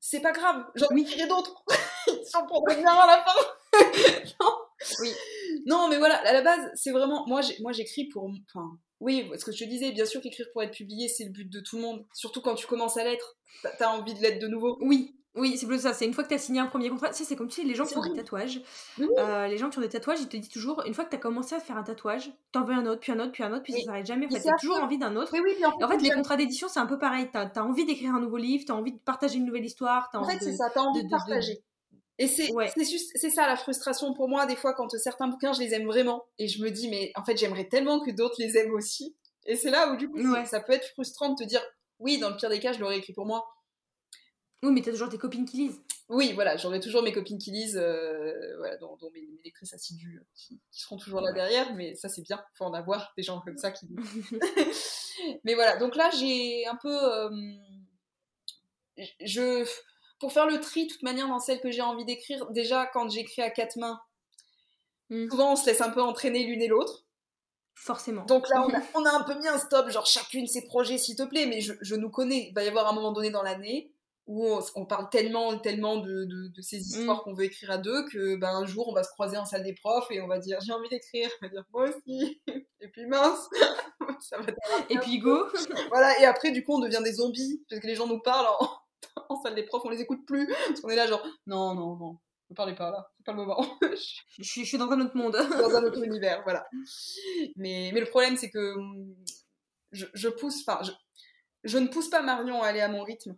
[0.00, 1.64] C'est pas grave, j'en écrirai d'autres.
[2.06, 3.78] ils s'en prendraient bien à la fin.
[4.40, 4.56] non.
[5.00, 5.12] Oui.
[5.66, 7.26] Non, mais voilà, à la base, c'est vraiment.
[7.26, 7.42] Moi,
[7.72, 8.30] j'écris pour.
[8.48, 11.30] Enfin, oui, ce que je te disais, bien sûr qu'écrire pour être publié, c'est le
[11.30, 12.06] but de tout le monde.
[12.14, 13.36] Surtout quand tu commences à l'être.
[13.78, 14.78] T'as envie de l'être de nouveau.
[14.80, 15.94] Oui, oui, c'est plus ça.
[15.94, 17.12] C'est une fois que tu as signé un premier contrat.
[17.12, 18.60] c'est comme tu sais, les gens qui ont des tatouages.
[19.00, 21.16] Euh, les gens qui ont des tatouages, ils te disent toujours, une fois que tu
[21.16, 23.52] as commencé à faire un tatouage, t'en veux un autre, puis un autre, puis un
[23.52, 24.26] autre, puis ça s'arrête jamais.
[24.26, 25.30] En fait, t'as toujours envie d'un autre.
[25.32, 27.28] Oui, oui, en fait, les contrats d'édition, c'est un peu pareil.
[27.32, 30.10] T'as as envie d'écrire un nouveau livre, t'as envie de partager une nouvelle histoire.
[30.12, 31.62] As en fait, c'est ça, t'as envie de, partager.
[32.18, 32.50] Et c'est
[33.14, 36.24] c'est ça la frustration pour moi, des fois, quand certains bouquins, je les aime vraiment.
[36.38, 39.16] Et je me dis, mais en fait, j'aimerais tellement que d'autres les aiment aussi.
[39.46, 41.62] Et c'est là où, du coup, ça peut être frustrant de te dire,
[41.98, 43.46] oui, dans le pire des cas, je l'aurais écrit pour moi.
[44.62, 45.80] Oui, mais t'as toujours tes copines qui lisent.
[46.08, 50.26] Oui, voilà, j'aurai toujours mes copines qui lisent, euh, voilà, dont, mes, lectrices assidues euh,
[50.34, 53.56] qui, seront toujours là derrière, mais ça c'est bien, faut en avoir des gens comme
[53.56, 53.88] ça qui
[55.44, 56.92] mais voilà, donc là j'ai un peu.
[56.92, 57.30] Euh,
[59.20, 59.66] je,
[60.22, 63.10] pour faire le tri, de toute manière, dans celle que j'ai envie d'écrire, déjà quand
[63.10, 64.00] j'écris à quatre mains,
[65.10, 65.28] mm.
[65.28, 67.04] souvent on se laisse un peu entraîner l'une et l'autre.
[67.74, 68.24] Forcément.
[68.26, 70.96] Donc là, on a, on a un peu mis un stop, genre chacune ses projets,
[70.96, 72.46] s'il te plaît, mais je, je nous connais.
[72.50, 73.90] Il va y avoir un moment donné dans l'année
[74.28, 77.78] où on, on parle tellement, tellement de, de, de ces histoires qu'on veut écrire à
[77.78, 80.28] deux que ben, un jour, on va se croiser en salle des profs et on
[80.28, 81.28] va dire j'ai envie d'écrire.
[81.40, 82.40] On va dire moi aussi.
[82.80, 83.48] Et puis mince,
[84.20, 84.52] ça va
[84.88, 85.48] Et puis go.
[85.88, 88.46] Voilà, et après, du coup, on devient des zombies parce que les gens nous parlent
[88.60, 88.68] en,
[89.28, 90.46] en salle des profs, on les écoute plus.
[90.68, 92.18] Parce qu'on est là, genre non, non, non,
[92.50, 93.78] ne parlez pas là, c'est pas le moment.
[93.82, 95.32] je, suis, je suis dans un autre monde.
[95.32, 96.66] dans un autre univers, voilà.
[97.56, 99.14] Mais, mais le problème, c'est que hum,
[99.92, 100.92] je, je pousse, enfin, je,
[101.64, 103.36] je ne pousse pas Marion à aller à mon rythme.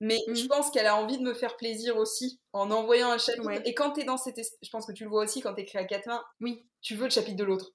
[0.00, 0.34] Mais Mhm.
[0.34, 3.46] je pense qu'elle a envie de me faire plaisir aussi en envoyant un chapitre.
[3.46, 3.62] Ouais.
[3.64, 4.36] Et quand t'es dans cette...
[4.38, 6.66] es- Je pense que tu le vois aussi quand t'écris à quatre mains, Oui.
[6.82, 7.70] tu veux le chapitre de l'autre.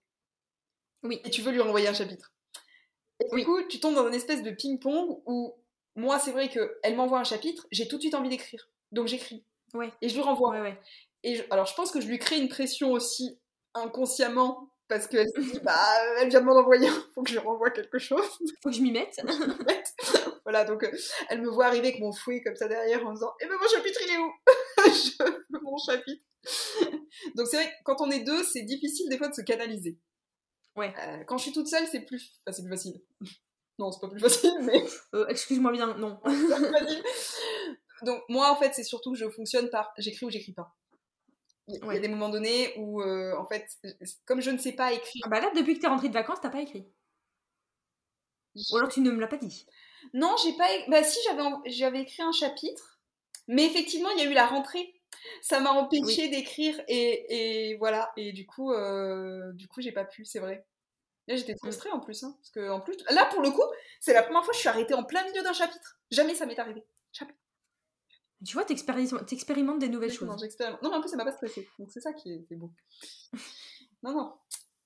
[1.02, 1.22] Oui.
[1.24, 2.34] Et tu veux lui renvoyer un chapitre.
[3.22, 5.56] Et du coup, tu tombes dans une espèce de ping-pong où
[6.00, 8.70] moi, c'est vrai qu'elle m'envoie un chapitre, j'ai tout de suite envie d'écrire.
[8.92, 9.44] Donc j'écris.
[9.74, 9.92] Ouais.
[10.02, 10.52] Et je lui renvoie.
[10.52, 10.80] Ouais, ouais.
[11.24, 13.40] Et je- alors, je pense que je lui crée une pression aussi
[13.76, 15.78] inconsciemment parce qu'elle se dit, bah,
[16.20, 18.26] elle vient de m'en envoyer, faut que je lui renvoie quelque chose.
[18.64, 19.20] Faut que je m'y mette.
[20.44, 20.92] voilà, donc euh,
[21.30, 23.68] elle me voit arriver avec mon fouet comme ça derrière en disant, eh ben mon
[23.68, 24.32] chapitre, il est où?
[24.88, 26.24] Je veux mon chapitre.
[27.36, 29.98] donc c'est vrai que quand on est deux, c'est difficile des fois de se canaliser.
[30.76, 30.94] Ouais.
[30.98, 33.02] Euh, quand je suis toute seule, c'est plus, enfin, c'est plus facile.
[33.80, 34.84] Non, c'est pas plus facile, mais
[35.16, 36.20] Euh, Excuse-moi bien, non.
[38.04, 40.76] Donc moi, en fait, c'est surtout que je fonctionne par j'écris ou j'écris pas.
[41.68, 43.68] Il y a- y des moments donnés où, euh, en fait,
[44.26, 46.40] comme je ne sais pas écrire, Ah bah là, depuis que t'es rentrée de vacances,
[46.42, 46.88] t'as pas écrit.
[48.72, 49.66] Ou alors tu ne me l'as pas dit.
[50.14, 50.68] Non, j'ai pas.
[50.88, 53.00] Bah si, j'avais en- j'avais écrit un chapitre,
[53.48, 54.96] mais effectivement, il y a eu la rentrée.
[55.42, 58.12] Ça m'a empêché d'écrire et, et voilà.
[58.18, 60.26] Et du coup, euh, du coup, j'ai pas pu.
[60.26, 60.66] C'est vrai.
[61.30, 63.64] Là, j'étais frustrée en plus, hein, parce que en plus, là pour le coup,
[64.02, 66.00] c'est la première fois que je suis arrêtée en plein milieu d'un chapitre.
[66.12, 66.84] Jamais ça m'est arrivé.
[68.46, 70.58] Tu vois, t'expérimentes des nouvelles Exactement, choses.
[70.82, 71.68] Non, mais en plus, ça m'a pas stressée.
[71.78, 72.72] Donc c'est ça qui est, qui est beau.
[74.04, 74.34] non, non.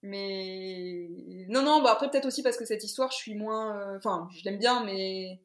[0.02, 1.08] Mais
[1.50, 1.82] non, non.
[1.82, 3.78] Bah après, peut-être aussi parce que cette histoire, je suis moins.
[3.80, 5.40] euh, Enfin, je l'aime bien, mais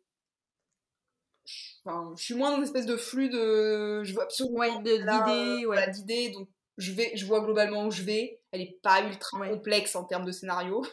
[1.84, 4.02] enfin, je suis moins dans une espèce de flux de.
[4.04, 4.58] Je veux absolument.
[4.58, 5.90] Ouais, d'idées, voilà, ouais.
[5.90, 6.30] d'idées.
[6.30, 6.48] Donc,
[6.78, 8.40] je vais, je vois globalement où je vais.
[8.52, 9.50] Elle est pas ultra Ouais.
[9.50, 10.84] complexe en termes de scénario.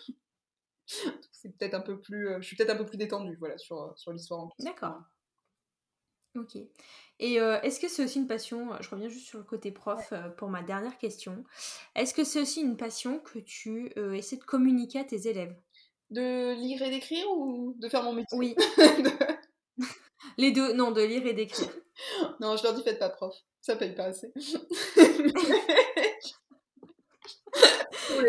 [1.31, 2.29] c'est peut-être un peu plus.
[2.29, 4.47] euh, Je suis peut-être un peu plus détendue, voilà, sur sur l'histoire.
[4.59, 5.01] D'accord.
[6.35, 6.57] Ok.
[7.19, 9.71] Et euh, est-ce que c'est aussi une passion, euh, je reviens juste sur le côté
[9.71, 11.45] prof euh, pour ma dernière question,
[11.95, 15.55] est-ce que c'est aussi une passion que tu euh, essaies de communiquer à tes élèves?
[16.09, 18.37] De lire et d'écrire ou de faire mon métier?
[18.37, 18.55] Oui.
[20.37, 21.69] Les deux, non, de lire et d'écrire.
[22.41, 24.33] Non, je leur dis faites pas prof, ça paye pas assez.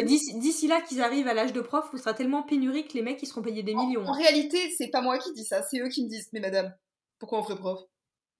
[0.05, 3.23] D'ici là qu'ils arrivent à l'âge de prof, vous sera tellement pénurie que les mecs
[3.23, 4.07] ils seront payés des millions.
[4.07, 6.75] En réalité, c'est pas moi qui dis ça, c'est eux qui me disent Mais madame,
[7.19, 7.81] pourquoi on ferait prof?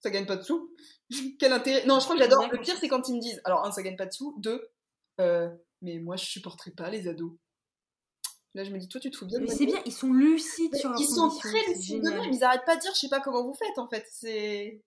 [0.01, 0.71] Ça gagne pas de sous?
[1.39, 1.87] Quel intérêt?
[1.87, 2.49] Non, je crois que j'adore.
[2.51, 4.35] Le pire, c'est quand ils me disent Alors, un, ça gagne pas de sous.
[4.39, 4.69] Deux,
[5.21, 5.49] euh,
[5.83, 7.33] mais moi, je supporterai pas les ados.
[8.55, 10.13] Là, je me dis Toi, tu te fous bien Mais ma c'est bien, ils sont
[10.13, 12.93] lucides Mais sur leurs Ils sont très lucides de même, ils arrêtent pas de dire
[12.95, 14.07] Je sais pas comment vous faites en fait.
[14.11, 14.81] C'est.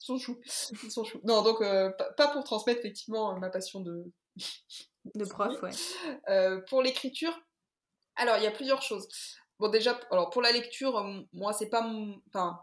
[0.00, 0.40] Ils sont choux.
[0.82, 1.20] Ils sont choux.
[1.24, 4.04] Non, donc, euh, pas pour transmettre effectivement ma passion de,
[5.14, 5.70] De prof, ouais.
[6.28, 7.38] Euh, pour l'écriture,
[8.16, 9.08] alors il y a plusieurs choses.
[9.58, 12.58] Bon déjà, alors pour la lecture, euh, moi c'est pas mon, enfin,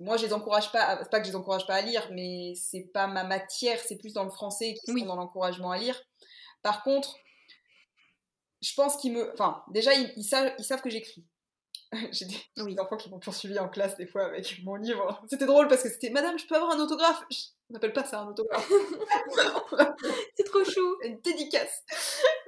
[0.00, 2.08] moi je les encourage pas, à- c'est pas que je les encourage pas à lire,
[2.12, 5.00] mais c'est pas ma matière, c'est plus dans le français qui Oui.
[5.00, 5.98] sont dans l'encouragement à lire.
[6.62, 7.16] Par contre,
[8.60, 11.24] je pense qu'ils me, enfin déjà ils, ils savent, ils savent que j'écris.
[12.12, 12.74] J'ai des, j'ai Oui.
[12.74, 15.22] des enfants qui m'ont poursuivi en classe des fois avec mon livre.
[15.30, 17.22] C'était drôle parce que c'était Madame, je peux avoir un autographe?
[17.70, 18.68] On n'appelle pas ça un autographe.
[20.36, 20.96] C'est trop chou.
[21.04, 21.82] une dédicace.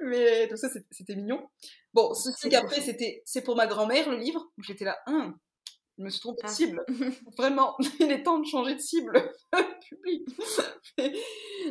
[0.01, 1.47] Mais donc ça, c'était- mignon.
[1.93, 4.45] Bon, ceci qu'après, c'était c'est pour ma grand-mère le livre.
[4.59, 5.37] J'étais là, Hum,
[5.97, 6.51] je me suis trompée de Ah.
[6.53, 6.85] cible.
[7.37, 9.31] Vraiment, il est temps de changer de cible.
[9.89, 10.27] Public.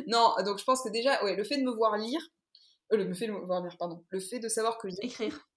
[0.07, 2.21] Non, donc je pense que déjà, ouais, le fait de me voir lire,
[2.93, 5.47] euh, le fait de me voir lire, pardon, le fait de savoir que Écrire.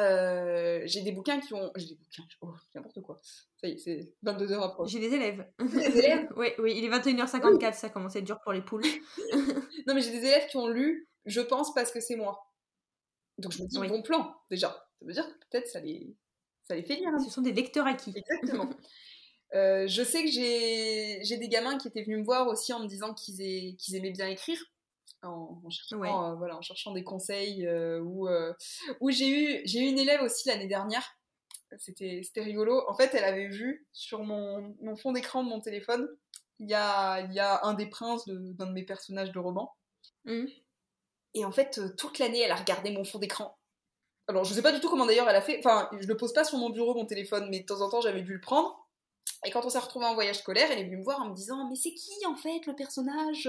[0.00, 3.20] Euh, j'ai des bouquins qui ont, j'ai des bouquins, oh, n'importe quoi.
[3.60, 4.90] Ça y est, c'est 22 heures approche.
[4.90, 5.46] J'ai des élèves.
[5.58, 6.28] Des élèves?
[6.36, 8.82] Oui, oui, il est 21h54, ça commence à être dur pour les poules.
[9.86, 12.52] Non, mais j'ai des élèves qui ont lu, je pense, parce que c'est moi.
[13.38, 13.88] Donc je me dis, Oui.
[13.88, 14.68] bon plan, déjà.
[15.00, 16.14] Ça veut dire que peut-être ça les,
[16.62, 17.08] ça les fait lire.
[17.08, 17.18] hein.
[17.24, 18.12] Ce sont des lecteurs acquis.
[18.16, 18.68] Exactement.
[19.52, 22.86] Euh, je sais que j'ai des gamins qui étaient venus me voir aussi en me
[22.86, 24.62] disant qu'ils aient- qu'ils aimaient bien écrire.
[25.22, 26.08] En, en cherchant, Ouais.
[26.10, 27.66] euh, voilà, en cherchant des conseils.
[27.66, 28.52] euh, ou euh,
[29.08, 31.16] j'ai eu, j'ai eu une élève aussi l'année dernière.
[31.78, 32.82] C'était c'était rigolo.
[32.88, 36.08] En fait, elle avait vu sur mon, mon fond d'écran de mon téléphone,
[36.58, 39.72] il y a, y a un des princes d'un de mes personnages de roman.
[40.24, 40.48] Mhm.
[41.34, 43.56] Et en fait, euh, toute l'année, elle a regardé mon fond d'écran.
[44.26, 45.58] Alors, je sais pas du tout comment d'ailleurs elle a fait.
[45.58, 48.00] Enfin, je le pose pas sur mon bureau, mon téléphone, mais de temps en temps,
[48.00, 48.88] j'avais dû le prendre.
[49.44, 51.34] Et quand on s'est retrouvé en voyage scolaire, elle est venue me voir en me
[51.34, 53.48] disant Mais c'est qui en fait le personnage?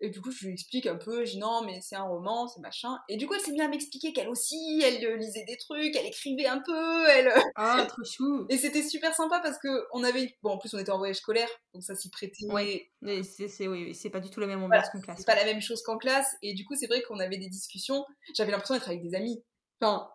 [0.00, 1.24] Et du coup, je lui explique un peu.
[1.24, 2.98] Je dis Non, mais c'est un roman, c'est machin.
[3.08, 6.06] Et du coup, elle s'est mise à m'expliquer qu'elle aussi, elle lisait des trucs, elle
[6.06, 7.08] écrivait un peu.
[7.08, 7.32] Elle...
[7.54, 8.46] Ah, trop chou.
[8.48, 10.36] Et c'était super sympa parce que on avait.
[10.42, 12.46] Bon, en plus, on était en voyage scolaire, donc ça s'y prêtait.
[12.46, 12.90] Ouais.
[13.22, 15.18] C'est c'est- oui, pas du tout la même Voilà, ambiance qu'en classe.
[15.18, 16.34] C'est pas la même chose qu'en classe.
[16.42, 18.04] Et du coup, c'est vrai qu'on avait des discussions.
[18.34, 19.42] J'avais l'impression d'être avec des amis.
[19.80, 20.08] Enfin,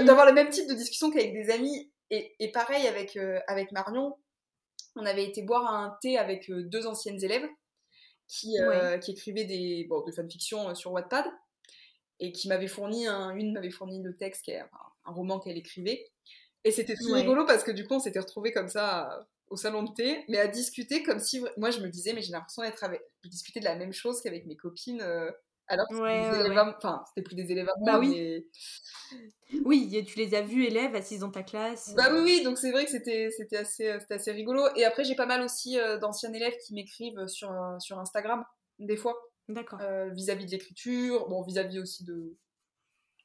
[0.00, 1.90] d'avoir le même type de discussion qu'avec des amis.
[2.10, 4.16] Et, et pareil avec, euh, avec Marion,
[4.96, 7.48] on avait été boire un thé avec euh, deux anciennes élèves
[8.28, 11.26] qui, euh, qui écrivaient des, bon, de fanfiction euh, sur Wattpad
[12.20, 14.68] et qui m'avaient fourni, un, une m'avait fourni le texte, qui est un,
[15.06, 16.06] un roman qu'elle écrivait.
[16.64, 17.20] Et c'était tout Ouais.
[17.20, 20.38] rigolo parce que du coup, on s'était retrouvés comme ça au salon de thé, mais
[20.38, 21.44] à discuter comme si.
[21.58, 23.02] Moi, je me disais, mais j'ai l'impression d'être avec.
[23.24, 25.02] de discuter de la même chose qu'avec mes copines.
[25.02, 25.30] euh,
[25.68, 26.58] alors que c'était Ouais, des ouais, élèves ouais.
[26.58, 28.10] à- Enfin, c'était plus des élèves à moi, Bah oui.
[28.10, 31.94] mais- Oui, tu les as vus élèves assises dans ta classe.
[31.96, 34.62] Bah oui, oui, donc c'est vrai que c'était assez, euh, c'était assez rigolo.
[34.76, 38.44] Et après, j'ai pas mal aussi euh, d'anciens élèves qui m'écrivent sur, euh, sur Instagram,
[38.78, 39.14] des fois,
[39.48, 39.80] D'accord.
[39.80, 42.36] euh, vis-à-vis de l'écriture, bon, vis-à-vis aussi de,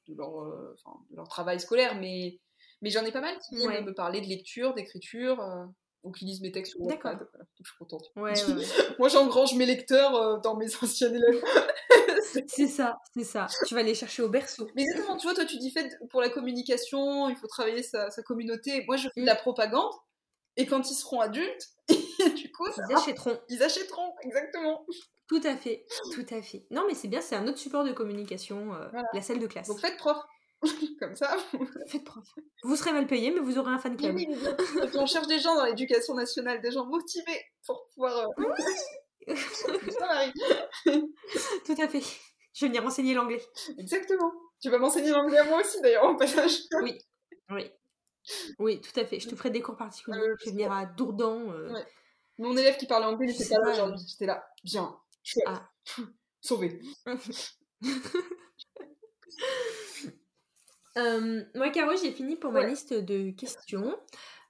[0.08, 2.40] de, leur, euh, enfin, de leur travail scolaire, mais,
[2.82, 5.66] mais j'en ai pas mal qui viennent me parler de lecture, d'écriture, euh,
[6.04, 7.12] ou qui lisent mes textes sur D'accord.
[7.12, 7.28] Wattpad.
[7.32, 8.12] Voilà, je suis contente.
[8.16, 8.66] Ouais, ouais.
[9.00, 11.44] Moi, j'engrange mes lecteurs euh, dans mes anciens élèves.
[12.48, 13.48] C'est ça, c'est ça.
[13.66, 14.68] Tu vas les chercher au berceau.
[14.76, 18.12] Mais exactement, tu vois, toi, tu dis fait pour la communication, il faut travailler sa,
[18.12, 18.84] sa communauté.
[18.88, 19.26] Moi, je fais de Mm.
[19.26, 19.92] la propagande,
[20.56, 21.70] et quand ils seront adultes,
[22.36, 23.40] du coup, ça Ils achèteront.
[23.50, 24.86] Ils achèteront, exactement.
[25.28, 26.66] Tout à fait, tout à fait.
[26.70, 29.08] Non, mais c'est bien, c'est un autre support de communication, euh, Voilà.
[29.14, 29.68] la salle de classe.
[29.68, 30.18] Donc faites prof.
[31.00, 31.38] Comme ça.
[32.64, 34.16] Vous serez mal payé, mais vous aurez un fan Oui, club.
[34.18, 34.28] oui,
[34.90, 38.28] puis on cherche des gens dans l'éducation nationale, des gens motivés pour pouvoir.
[38.38, 38.44] euh.
[41.66, 42.02] Tout à fait.
[42.54, 43.42] Je vais venir enseigner l'anglais.
[43.78, 44.32] Exactement.
[44.62, 46.60] Tu vas m'enseigner l'anglais à moi aussi, d'ailleurs, au passage.
[46.82, 46.98] Oui.
[47.52, 47.72] Oui.
[48.60, 49.20] Oui, tout à fait.
[49.20, 50.18] Je te ferai des cours particuliers.
[50.20, 51.50] Euh, je vais venir à Dourdan.
[51.52, 51.86] euh, Ouais.
[52.38, 54.06] Mon élève qui parlait anglais n'était pas là aujourd'hui.
[54.10, 54.46] J'étais là.
[54.64, 54.98] Bien.
[55.24, 55.46] Chouette.
[55.48, 55.70] Ah.
[56.42, 56.80] Sauvé.
[61.00, 62.70] Euh, moi, Caro, j'ai fini pour ma Ouais.
[62.70, 63.96] liste de questions.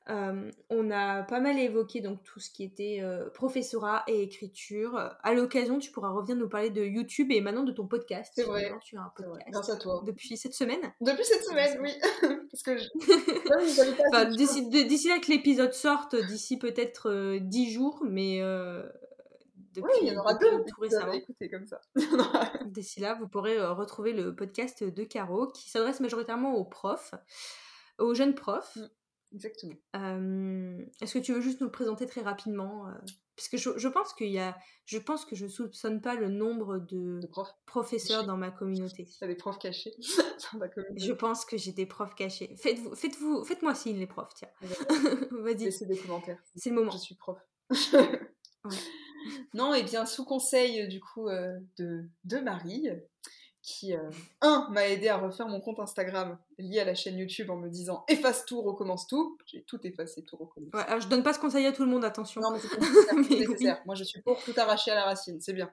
[0.10, 4.98] Euh, on a pas mal évoqué donc tout ce qui était euh, professorat et écriture.
[5.22, 8.34] À l'occasion, tu pourras revenir nous parler de YouTube et maintenant de ton podcast.
[8.36, 8.74] C'est vrai.
[8.84, 10.02] Tu as un podcast Grâce à toi.
[10.08, 10.80] depuis cette semaine.
[11.00, 11.92] Depuis cette semaine, oui.
[12.52, 12.88] Parce que je...
[14.88, 18.82] D'ici là que l'épisode sorte, d'ici peut-être euh, 10 jours, mais euh,
[19.74, 20.64] depuis, Oui, il y en aura deux.
[20.66, 21.14] tout récemment.
[21.14, 21.80] écouté comme ça.
[22.66, 27.14] D'ici là, vous pourrez euh, retrouver le podcast de Caro qui s'adresse majoritairement aux profs,
[27.98, 28.76] aux jeunes profs.
[28.76, 28.90] Mm.
[29.32, 29.76] Exactement.
[29.96, 32.92] Euh, Est-ce que tu veux juste nous le présenter très rapidement euh,
[33.36, 36.80] Puisque je, je pense qu'il y a, je pense que je soupçonne pas le nombre
[36.80, 37.48] de De prof.
[37.68, 39.08] professeurs dans ma communauté.
[39.20, 39.94] T'as des profs cachés
[40.54, 41.00] dans la communauté.
[41.06, 42.56] Je pense que j'ai des profs cachés.
[42.58, 44.50] Faites-vous, faites-vous, faites-moi signe les profs, tiens.
[45.30, 46.42] Vas-y, Laissez des commentaires.
[46.56, 46.90] c'est le moment.
[46.92, 47.38] Je suis prof.
[49.54, 52.90] Non, et bien sous conseil euh, du coup euh, de, de Marie,
[53.62, 54.10] qui euh,
[54.42, 57.70] un m'a aidé à refaire mon compte Instagram lié à la chaîne YouTube en me
[57.70, 59.38] disant efface tout, recommence tout.
[59.46, 60.72] J'ai tout effacé, tout recommencé.
[60.76, 62.42] Ouais, alors je donne pas ce conseil à tout le monde, attention.
[62.42, 63.82] Non, mais c'est pas nécessaire, Mais nécessaire.
[63.86, 65.72] Moi, je suis pour tout arracher à la racine, c'est bien.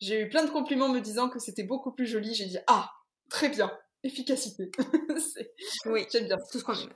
[0.00, 2.34] J'ai eu plein de compliments me disant que c'était beaucoup plus joli.
[2.34, 2.90] J'ai dit ah,
[3.30, 3.70] très bien,
[4.02, 4.70] efficacité.
[5.86, 6.36] Oui, J'aime bien.
[6.50, 6.92] tout ce qu'on aime.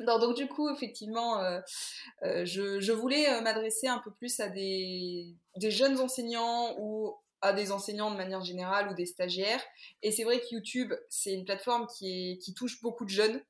[0.00, 1.60] Non, donc du coup, effectivement, euh,
[2.22, 7.72] euh, je, voulais euh, m'adresser un peu plus à des, jeunes enseignants ou à des
[7.72, 9.62] enseignants de manière générale ou des stagiaires.
[10.02, 13.40] Et c'est vrai que YouTube, c'est une plateforme qui, touche beaucoup de jeunes,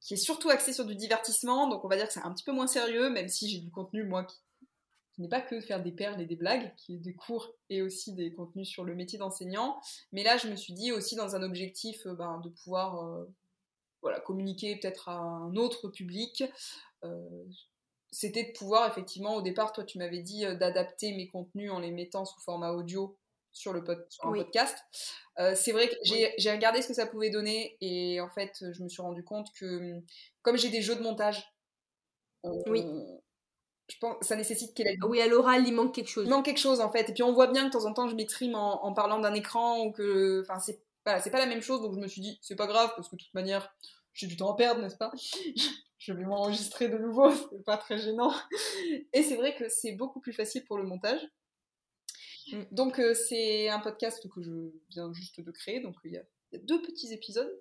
[0.00, 1.66] qui est surtout axée sur du divertissement.
[1.68, 3.70] Donc on va dire que c'est un petit peu moins sérieux, même si j'ai du
[3.70, 4.36] contenu, moi, qui,
[5.18, 8.12] n'est pas que faire des perles et des blagues, qui est des cours et aussi
[8.12, 9.80] des contenus sur le métier d'enseignant.
[10.10, 13.24] Mais là, je me suis dit aussi dans un objectif ben, de pouvoir
[14.02, 16.44] voilà, communiquer peut-être à un autre public.
[17.04, 17.44] euh,
[18.14, 21.78] c'était de pouvoir effectivement, au départ, toi tu m'avais dit euh, d'adapter mes contenus en
[21.78, 23.16] les mettant sous format audio
[23.52, 24.38] sur, le pod- sur un Oui.
[24.40, 24.76] podcast.
[25.38, 28.82] Euh, c'est vrai que j'ai regardé ce que ça pouvait donner et en fait je
[28.82, 30.02] me suis rendu compte que hum,
[30.42, 31.42] comme j'ai des jeux de montage,
[32.42, 32.84] on- Oui.
[33.88, 36.26] je pense que ça nécessite la Oui, à l'oral, il manque quelque chose.
[36.26, 37.08] il manque quelque chose en fait.
[37.08, 39.20] Et puis on voit bien que de temps en temps je m'exprime en, en parlant
[39.20, 40.42] d'un écran ou que.
[40.42, 41.82] Enfin, c'est voilà, c'est pas la même chose.
[41.82, 43.74] Donc je me suis dit, c'est pas grave parce que de toute manière,
[44.12, 45.12] j'ai du temps à perdre, n'est-ce pas?
[45.98, 48.34] Je vais m'enregistrer de nouveau, c'est pas très gênant.
[49.12, 51.20] Et c'est vrai que c'est beaucoup plus facile pour le montage.
[52.50, 52.62] Mm.
[52.72, 55.80] Donc euh, c'est un podcast que je viens juste de créer.
[55.80, 57.56] Donc il y a, il y a deux petits épisodes.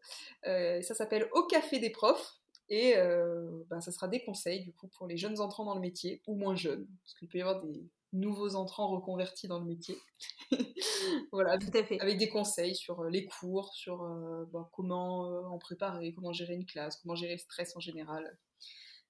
[0.47, 2.41] Euh, ça s'appelle Au café des profs.
[2.69, 5.81] Et euh, ben, ça sera des conseils du coup pour les jeunes entrants dans le
[5.81, 7.83] métier ou moins jeunes, parce qu'il peut y avoir des
[8.13, 9.97] nouveaux entrants reconvertis dans le métier.
[11.31, 11.99] voilà, Tout à fait.
[11.99, 16.33] avec des conseils sur euh, les cours, sur euh, ben, comment euh, en préparer, comment
[16.33, 18.37] gérer une classe, comment gérer le stress en général.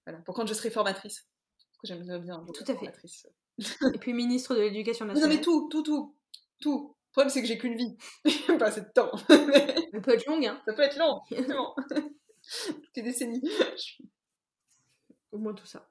[0.05, 1.27] Voilà, pour quand je serai formatrice.
[1.57, 2.93] Parce que j'aimerais bien Tout à fait.
[3.93, 5.37] Et puis ministre de l'Éducation Non, nationale.
[5.37, 6.15] mais tout, tout, tout,
[6.61, 6.95] tout.
[7.09, 7.97] Le problème, c'est que j'ai qu'une vie.
[8.57, 9.11] pas assez de temps.
[9.29, 10.61] Elle peut être longue, hein.
[10.65, 11.21] Ça peut être long.
[12.95, 13.41] Des décennies.
[15.31, 15.90] Au moins tout ça.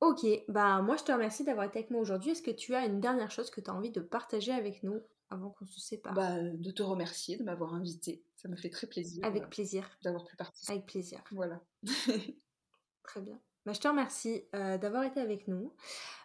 [0.00, 2.32] Ok, bah moi je te remercie d'avoir été avec moi aujourd'hui.
[2.32, 5.00] Est-ce que tu as une dernière chose que tu as envie de partager avec nous
[5.30, 6.14] avant qu'on se sépare?
[6.14, 8.22] Bah, de te remercier de m'avoir invité.
[8.36, 10.72] Ça me fait très plaisir Avec euh, plaisir, d'avoir pu participer.
[10.72, 11.22] avec plaisir.
[11.32, 11.60] Voilà.
[13.02, 13.40] Très bien.
[13.66, 15.72] Bah, je te remercie euh, d'avoir été avec nous.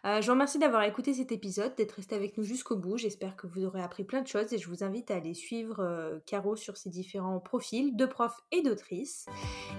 [0.06, 2.98] Euh, je vous remercie d'avoir écouté cet épisode, d'être resté avec nous jusqu'au bout.
[2.98, 5.80] J'espère que vous aurez appris plein de choses et je vous invite à aller suivre
[5.80, 9.26] euh, Caro sur ses différents profils de prof et d'autrice.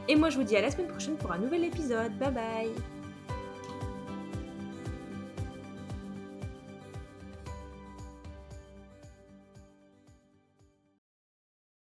[0.08, 2.18] Et moi je vous dis à la semaine prochaine pour un nouvel épisode.
[2.18, 3.01] Bye bye